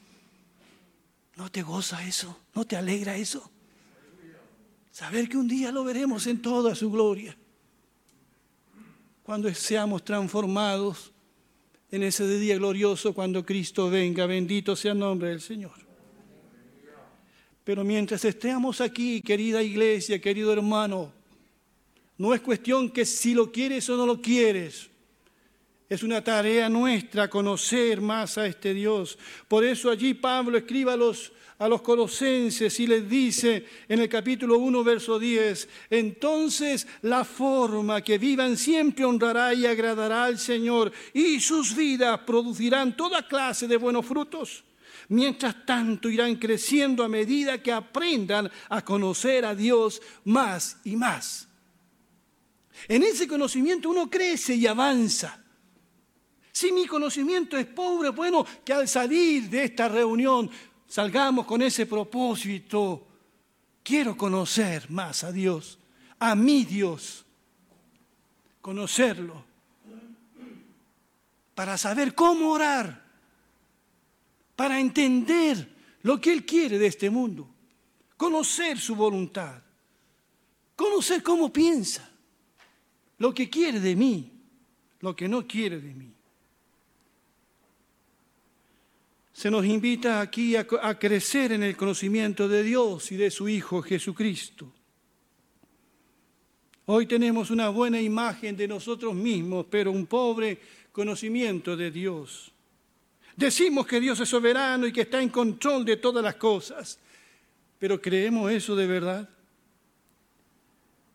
¿No 1.36 1.52
te 1.52 1.62
goza 1.62 2.04
eso? 2.04 2.36
¿No 2.56 2.66
te 2.66 2.76
alegra 2.78 3.16
eso? 3.16 3.48
Saber 4.92 5.30
que 5.30 5.38
un 5.38 5.48
día 5.48 5.72
lo 5.72 5.84
veremos 5.84 6.26
en 6.26 6.42
toda 6.42 6.74
su 6.74 6.90
gloria. 6.90 7.38
Cuando 9.24 9.54
seamos 9.54 10.04
transformados 10.04 11.14
en 11.90 12.04
ese 12.04 12.28
día 12.28 12.58
glorioso, 12.58 13.14
cuando 13.14 13.46
Cristo 13.46 13.90
venga, 13.90 14.26
bendito 14.26 14.76
sea 14.76 14.92
el 14.92 15.00
nombre 15.00 15.30
del 15.30 15.42
Señor. 15.42 15.72
Pero 17.64 17.84
mientras 17.86 18.26
estemos 18.26 18.82
aquí, 18.82 19.22
querida 19.22 19.64
iglesia, 19.64 20.20
querido 20.20 20.52
hermano, 20.52 21.14
no 22.18 22.34
es 22.34 22.42
cuestión 22.42 22.90
que 22.90 23.06
si 23.06 23.34
lo 23.34 23.52
quieres 23.52 23.90
o 23.90 23.96
no 23.96 24.06
lo 24.06 24.22
quieres. 24.22 24.90
Es 25.94 26.02
una 26.02 26.24
tarea 26.24 26.70
nuestra 26.70 27.30
conocer 27.30 28.02
más 28.02 28.40
a 28.40 28.48
este 28.48 28.74
Dios. 28.74 29.16
Por 29.48 29.64
eso 29.64 29.92
allí 29.92 30.16
Pablo 30.16 30.58
escribe 30.58 30.92
a 30.92 30.98
los, 30.98 31.32
a 31.60 31.68
los 31.68 31.84
colosenses 31.84 32.80
y 32.80 32.88
les 32.88 33.08
dice 33.08 33.64
en 33.88 34.00
el 34.00 34.10
capítulo 34.10 34.58
1, 34.58 34.84
verso 34.84 35.20
10, 35.20 35.70
entonces 35.92 36.88
la 37.04 37.24
forma 37.24 38.02
que 38.02 38.18
vivan 38.18 38.58
siempre 38.58 39.06
honrará 39.06 39.54
y 39.54 39.68
agradará 39.68 40.26
al 40.26 40.40
Señor 40.40 40.92
y 41.14 41.40
sus 41.40 41.76
vidas 41.76 42.22
producirán 42.22 42.98
toda 42.98 43.28
clase 43.28 43.68
de 43.68 43.78
buenos 43.78 44.04
frutos. 44.04 44.64
Mientras 45.10 45.64
tanto 45.64 46.10
irán 46.10 46.38
creciendo 46.38 47.04
a 47.04 47.08
medida 47.08 47.62
que 47.62 47.72
aprendan 47.72 48.50
a 48.70 48.84
conocer 48.84 49.46
a 49.46 49.54
Dios 49.54 50.02
más 50.24 50.78
y 50.86 50.96
más. 50.96 51.48
En 52.88 53.04
ese 53.04 53.28
conocimiento 53.28 53.92
uno 53.92 54.10
crece 54.10 54.56
y 54.56 54.66
avanza. 54.66 55.43
Si 56.54 56.72
mi 56.72 56.86
conocimiento 56.86 57.58
es 57.58 57.66
pobre, 57.66 58.10
bueno, 58.10 58.46
que 58.64 58.74
al 58.74 58.88
salir 58.88 59.50
de 59.50 59.64
esta 59.64 59.90
reunión 59.90 60.50
salgamos 60.88 61.48
con 61.48 61.64
ese 61.64 61.88
propósito. 61.88 63.08
Quiero 63.82 64.16
conocer 64.16 64.90
más 64.92 65.24
a 65.24 65.32
Dios, 65.32 65.80
a 66.20 66.36
mi 66.36 66.64
Dios, 66.64 67.26
conocerlo, 68.62 69.44
para 71.56 71.76
saber 71.76 72.14
cómo 72.14 72.52
orar, 72.52 73.04
para 74.56 74.80
entender 74.80 75.68
lo 76.04 76.22
que 76.22 76.32
Él 76.32 76.46
quiere 76.46 76.78
de 76.78 76.86
este 76.86 77.10
mundo, 77.10 77.50
conocer 78.16 78.80
su 78.80 78.96
voluntad, 78.96 79.60
conocer 80.76 81.24
cómo 81.24 81.52
piensa, 81.52 82.08
lo 83.18 83.34
que 83.34 83.50
quiere 83.50 83.80
de 83.80 83.96
mí, 83.96 84.32
lo 85.00 85.16
que 85.16 85.28
no 85.28 85.48
quiere 85.48 85.82
de 85.82 85.94
mí. 85.96 86.14
Se 89.34 89.50
nos 89.50 89.66
invita 89.66 90.22
aquí 90.22 90.56
a, 90.56 90.66
crecer 91.00 91.54
en 91.54 91.64
el 91.64 91.76
conocimiento 91.76 92.48
de 92.48 92.62
Dios 92.62 93.12
y 93.12 93.18
de 93.18 93.32
su 93.32 93.50
Hijo 93.50 93.82
Jesucristo. 93.82 94.72
Hoy 96.86 97.08
tenemos 97.08 97.50
una 97.50 97.70
buena 97.70 98.00
imagen 98.00 98.56
de 98.56 98.68
nosotros 98.68 99.16
mismos, 99.16 99.66
pero 99.70 99.92
un 99.92 100.06
pobre 100.06 100.60
conocimiento 100.92 101.76
de 101.76 101.90
Dios. 101.90 102.52
Decimos 103.36 103.88
que 103.88 104.00
Dios 104.00 104.20
es 104.20 104.30
soberano 104.30 104.86
y 104.86 104.94
que 104.94 105.02
está 105.02 105.20
en 105.20 105.30
control 105.30 105.84
de 105.84 105.98
todas 105.98 106.24
las 106.24 106.36
cosas, 106.36 107.00
pero 107.80 108.00
¿creemos 108.00 108.52
eso 108.52 108.76
de 108.76 108.86
verdad? 108.86 109.28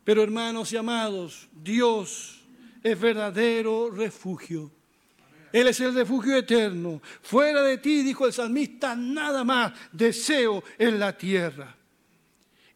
Pero 0.02 0.24
hermanos 0.24 0.72
y 0.72 0.76
amados, 0.76 1.48
Dios 1.52 2.40
es 2.82 2.98
verdadero 2.98 3.90
refugio 3.90 4.72
él 5.52 5.68
es 5.68 5.80
el 5.80 5.94
refugio 5.94 6.36
eterno. 6.36 7.00
Fuera 7.22 7.62
de 7.62 7.78
ti, 7.78 8.02
dijo 8.02 8.26
el 8.26 8.32
salmista, 8.32 8.94
nada 8.94 9.44
más 9.44 9.72
deseo 9.92 10.62
en 10.78 10.98
la 10.98 11.16
tierra. 11.16 11.76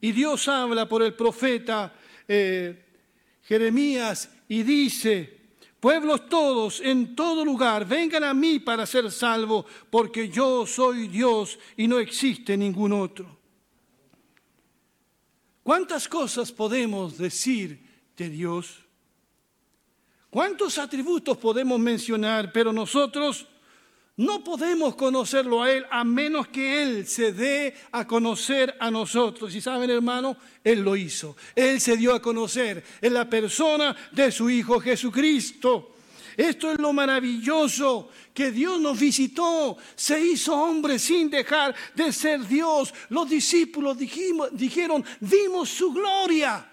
Y 0.01 0.13
Dios 0.13 0.49
habla 0.49 0.89
por 0.89 1.03
el 1.03 1.15
profeta 1.15 1.93
eh, 2.27 2.85
Jeremías 3.43 4.31
y 4.49 4.63
dice, 4.63 5.41
pueblos 5.79 6.29
todos, 6.29 6.81
en 6.81 7.15
todo 7.15 7.45
lugar, 7.45 7.87
vengan 7.87 8.25
a 8.25 8.35
mí 8.35 8.59
para 8.59 8.87
ser 8.87 9.11
salvos, 9.11 9.67
porque 9.91 10.29
yo 10.29 10.67
soy 10.67 11.09
Dios 11.09 11.59
y 11.77 11.87
no 11.87 11.99
existe 11.99 12.57
ningún 12.57 12.93
otro. 12.93 13.39
¿Cuántas 15.63 16.09
cosas 16.09 16.51
podemos 16.51 17.17
decir 17.17 17.81
de 18.17 18.29
Dios? 18.29 18.82
¿Cuántos 20.33 20.79
atributos 20.79 21.37
podemos 21.37 21.79
mencionar? 21.79 22.53
Pero 22.53 22.73
nosotros 22.73 23.47
no 24.17 24.43
podemos 24.43 24.95
conocerlo 24.95 25.63
a 25.63 25.71
Él 25.71 25.85
a 25.91 26.05
menos 26.05 26.49
que 26.49 26.83
Él 26.83 27.07
se 27.07 27.35
dé 27.35 27.75
a 27.91 28.07
conocer 28.07 28.75
a 28.81 28.91
nosotros. 28.91 29.55
Y 29.55 29.61
saben, 29.61 29.91
hermano, 29.91 30.39
Él 30.65 30.81
lo 30.81 30.97
hizo. 30.97 31.37
Él 31.55 31.83
se 31.83 31.99
dio 31.99 32.15
a 32.15 32.23
conocer 32.23 32.83
en 33.03 33.13
la 33.13 33.29
persona 33.29 33.95
de 34.11 34.33
su 34.33 34.49
Hijo 34.49 34.81
Jesucristo. 34.81 35.97
Esto 36.35 36.73
es 36.73 36.79
lo 36.79 36.95
maravilloso, 36.95 38.09
que 38.33 38.51
Dios 38.51 38.81
nos 38.81 38.99
visitó, 38.99 39.77
se 39.95 40.19
hizo 40.19 40.55
hombre 40.55 40.99
sin 40.99 41.29
dejar 41.29 41.75
de 41.95 42.11
ser 42.11 42.49
Dios. 42.49 42.95
Los 43.11 43.29
discípulos 43.29 43.99
dijeron, 43.99 45.05
vimos 45.21 45.69
su 45.69 45.93
gloria. 45.93 46.72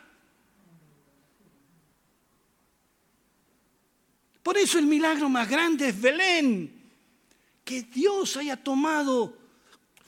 Por 4.49 4.57
eso 4.57 4.79
el 4.79 4.87
milagro 4.87 5.29
más 5.29 5.47
grande 5.47 5.89
es 5.89 6.01
Belén, 6.01 6.73
que 7.63 7.83
Dios 7.83 8.35
haya 8.35 8.57
tomado 8.57 9.37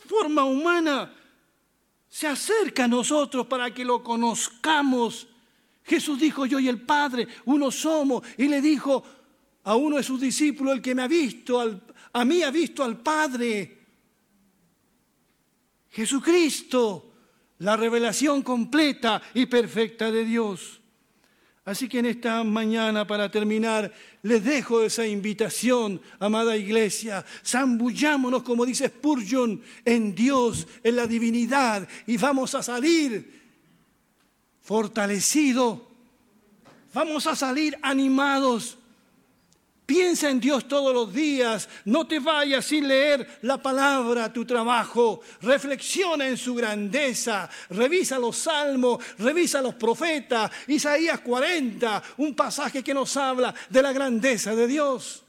forma 0.07 0.45
humana, 0.45 1.13
se 2.09 2.25
acerca 2.25 2.85
a 2.85 2.87
nosotros 2.87 3.45
para 3.45 3.71
que 3.71 3.85
lo 3.85 4.01
conozcamos. 4.01 5.27
Jesús 5.83 6.19
dijo, 6.19 6.47
yo 6.47 6.59
y 6.59 6.67
el 6.69 6.81
Padre, 6.81 7.27
uno 7.45 7.69
somos, 7.69 8.23
y 8.35 8.47
le 8.47 8.61
dijo 8.61 9.03
a 9.63 9.75
uno 9.75 9.97
de 9.97 10.03
sus 10.03 10.19
discípulos, 10.19 10.73
el 10.73 10.81
que 10.81 10.95
me 10.95 11.03
ha 11.03 11.07
visto, 11.07 11.79
a 12.11 12.25
mí 12.25 12.41
ha 12.41 12.49
visto 12.49 12.83
al 12.83 12.97
Padre. 12.97 13.77
Jesucristo, 15.91 17.13
la 17.59 17.77
revelación 17.77 18.41
completa 18.41 19.21
y 19.35 19.45
perfecta 19.45 20.09
de 20.09 20.25
Dios. 20.25 20.80
Así 21.63 21.87
que 21.87 21.99
en 21.99 22.07
esta 22.07 22.43
mañana, 22.43 23.05
para 23.05 23.29
terminar, 23.29 23.93
les 24.23 24.43
dejo 24.43 24.81
esa 24.81 25.05
invitación, 25.05 26.01
amada 26.19 26.57
iglesia. 26.57 27.23
Zambullámonos, 27.45 28.41
como 28.41 28.65
dice 28.65 28.87
Spurgeon, 28.87 29.61
en 29.85 30.15
Dios, 30.15 30.67
en 30.83 30.95
la 30.95 31.05
divinidad, 31.05 31.87
y 32.07 32.17
vamos 32.17 32.55
a 32.55 32.63
salir 32.63 33.41
fortalecidos, 34.61 35.81
vamos 36.93 37.27
a 37.27 37.35
salir 37.35 37.77
animados 37.83 38.77
Piensa 39.91 40.29
en 40.29 40.39
Dios 40.39 40.69
todos 40.69 40.93
los 40.93 41.13
días. 41.13 41.67
No 41.83 42.07
te 42.07 42.19
vayas 42.19 42.63
sin 42.63 42.87
leer 42.87 43.39
la 43.41 43.61
palabra 43.61 44.31
tu 44.31 44.45
trabajo. 44.45 45.19
Reflexiona 45.41 46.29
en 46.29 46.37
su 46.37 46.55
grandeza. 46.55 47.49
Revisa 47.71 48.17
los 48.17 48.37
salmos, 48.37 49.03
revisa 49.17 49.61
los 49.61 49.75
profetas. 49.75 50.49
Isaías 50.67 51.19
40, 51.19 52.03
un 52.19 52.33
pasaje 52.33 52.81
que 52.81 52.93
nos 52.93 53.17
habla 53.17 53.53
de 53.69 53.81
la 53.81 53.91
grandeza 53.91 54.55
de 54.55 54.65
Dios. 54.65 55.25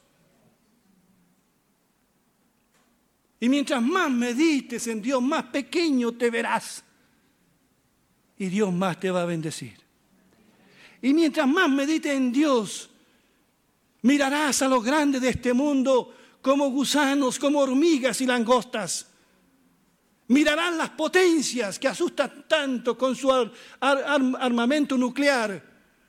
Y 3.41 3.49
mientras 3.49 3.81
más 3.81 4.09
medites 4.09 4.87
en 4.87 5.01
Dios, 5.01 5.21
más 5.21 5.43
pequeño 5.43 6.13
te 6.13 6.29
verás. 6.29 6.85
Y 8.37 8.45
Dios 8.45 8.71
más 8.71 8.97
te 8.97 9.11
va 9.11 9.23
a 9.23 9.25
bendecir. 9.25 9.77
Y 11.01 11.13
mientras 11.13 11.49
más 11.49 11.69
medites 11.69 12.13
en 12.13 12.31
Dios, 12.31 12.91
Mirarás 14.03 14.61
a 14.61 14.67
los 14.67 14.83
grandes 14.83 15.21
de 15.21 15.29
este 15.29 15.53
mundo 15.53 16.13
como 16.41 16.69
gusanos, 16.69 17.39
como 17.39 17.59
hormigas 17.59 18.19
y 18.21 18.25
langostas. 18.25 19.07
Mirarás 20.27 20.75
las 20.75 20.89
potencias 20.89 21.79
que 21.79 21.87
asustan 21.87 22.45
tanto 22.47 22.97
con 22.97 23.15
su 23.15 23.31
armamento 23.79 24.97
nuclear, 24.97 25.63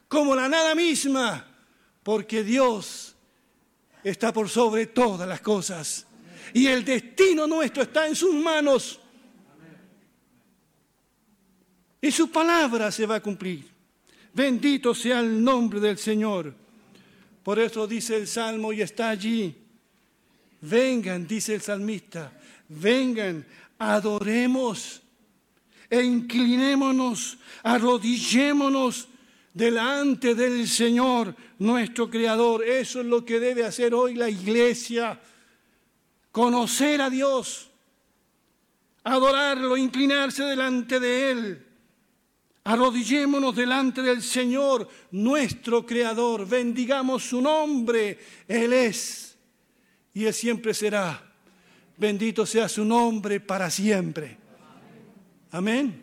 como 0.08 0.34
la 0.34 0.48
nada 0.48 0.74
misma, 0.74 1.46
porque 2.02 2.42
Dios 2.42 3.14
está 4.02 4.32
por 4.32 4.48
sobre 4.48 4.86
todas 4.86 5.28
las 5.28 5.40
cosas. 5.40 6.06
Y 6.52 6.66
el 6.66 6.84
destino 6.84 7.46
nuestro 7.46 7.84
está 7.84 8.08
en 8.08 8.16
sus 8.16 8.34
manos. 8.34 9.00
Y 12.00 12.10
su 12.10 12.28
palabra 12.30 12.90
se 12.90 13.06
va 13.06 13.16
a 13.16 13.22
cumplir. 13.22 13.72
Bendito 14.32 14.94
sea 14.94 15.20
el 15.20 15.42
nombre 15.42 15.78
del 15.78 15.96
Señor. 15.96 16.63
Por 17.44 17.58
eso 17.58 17.86
dice 17.86 18.16
el 18.16 18.26
Salmo 18.26 18.72
y 18.72 18.80
está 18.80 19.10
allí. 19.10 19.54
Vengan, 20.62 21.26
dice 21.26 21.54
el 21.54 21.60
salmista, 21.60 22.32
vengan, 22.70 23.46
adoremos 23.78 25.02
e 25.90 26.02
inclinémonos, 26.02 27.36
arrodillémonos 27.62 29.08
delante 29.52 30.34
del 30.34 30.66
Señor, 30.66 31.36
nuestro 31.58 32.08
Creador. 32.08 32.64
Eso 32.64 33.00
es 33.00 33.06
lo 33.06 33.26
que 33.26 33.38
debe 33.38 33.64
hacer 33.64 33.92
hoy 33.92 34.14
la 34.14 34.30
iglesia. 34.30 35.20
Conocer 36.32 37.02
a 37.02 37.10
Dios, 37.10 37.70
adorarlo, 39.04 39.76
inclinarse 39.76 40.44
delante 40.44 40.98
de 40.98 41.30
Él. 41.30 41.66
Arrodillémonos 42.64 43.54
delante 43.54 44.00
del 44.00 44.22
Señor, 44.22 44.88
nuestro 45.10 45.84
Creador. 45.84 46.48
Bendigamos 46.48 47.22
su 47.22 47.42
nombre. 47.42 48.18
Él 48.48 48.72
es 48.72 49.36
y 50.14 50.24
Él 50.24 50.32
siempre 50.32 50.72
será. 50.72 51.32
Bendito 51.96 52.46
sea 52.46 52.68
su 52.68 52.84
nombre 52.84 53.38
para 53.38 53.70
siempre. 53.70 54.38
Amén. 55.50 56.02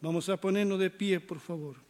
Vamos 0.00 0.28
a 0.28 0.36
ponernos 0.36 0.80
de 0.80 0.90
pie, 0.90 1.20
por 1.20 1.38
favor. 1.38 1.85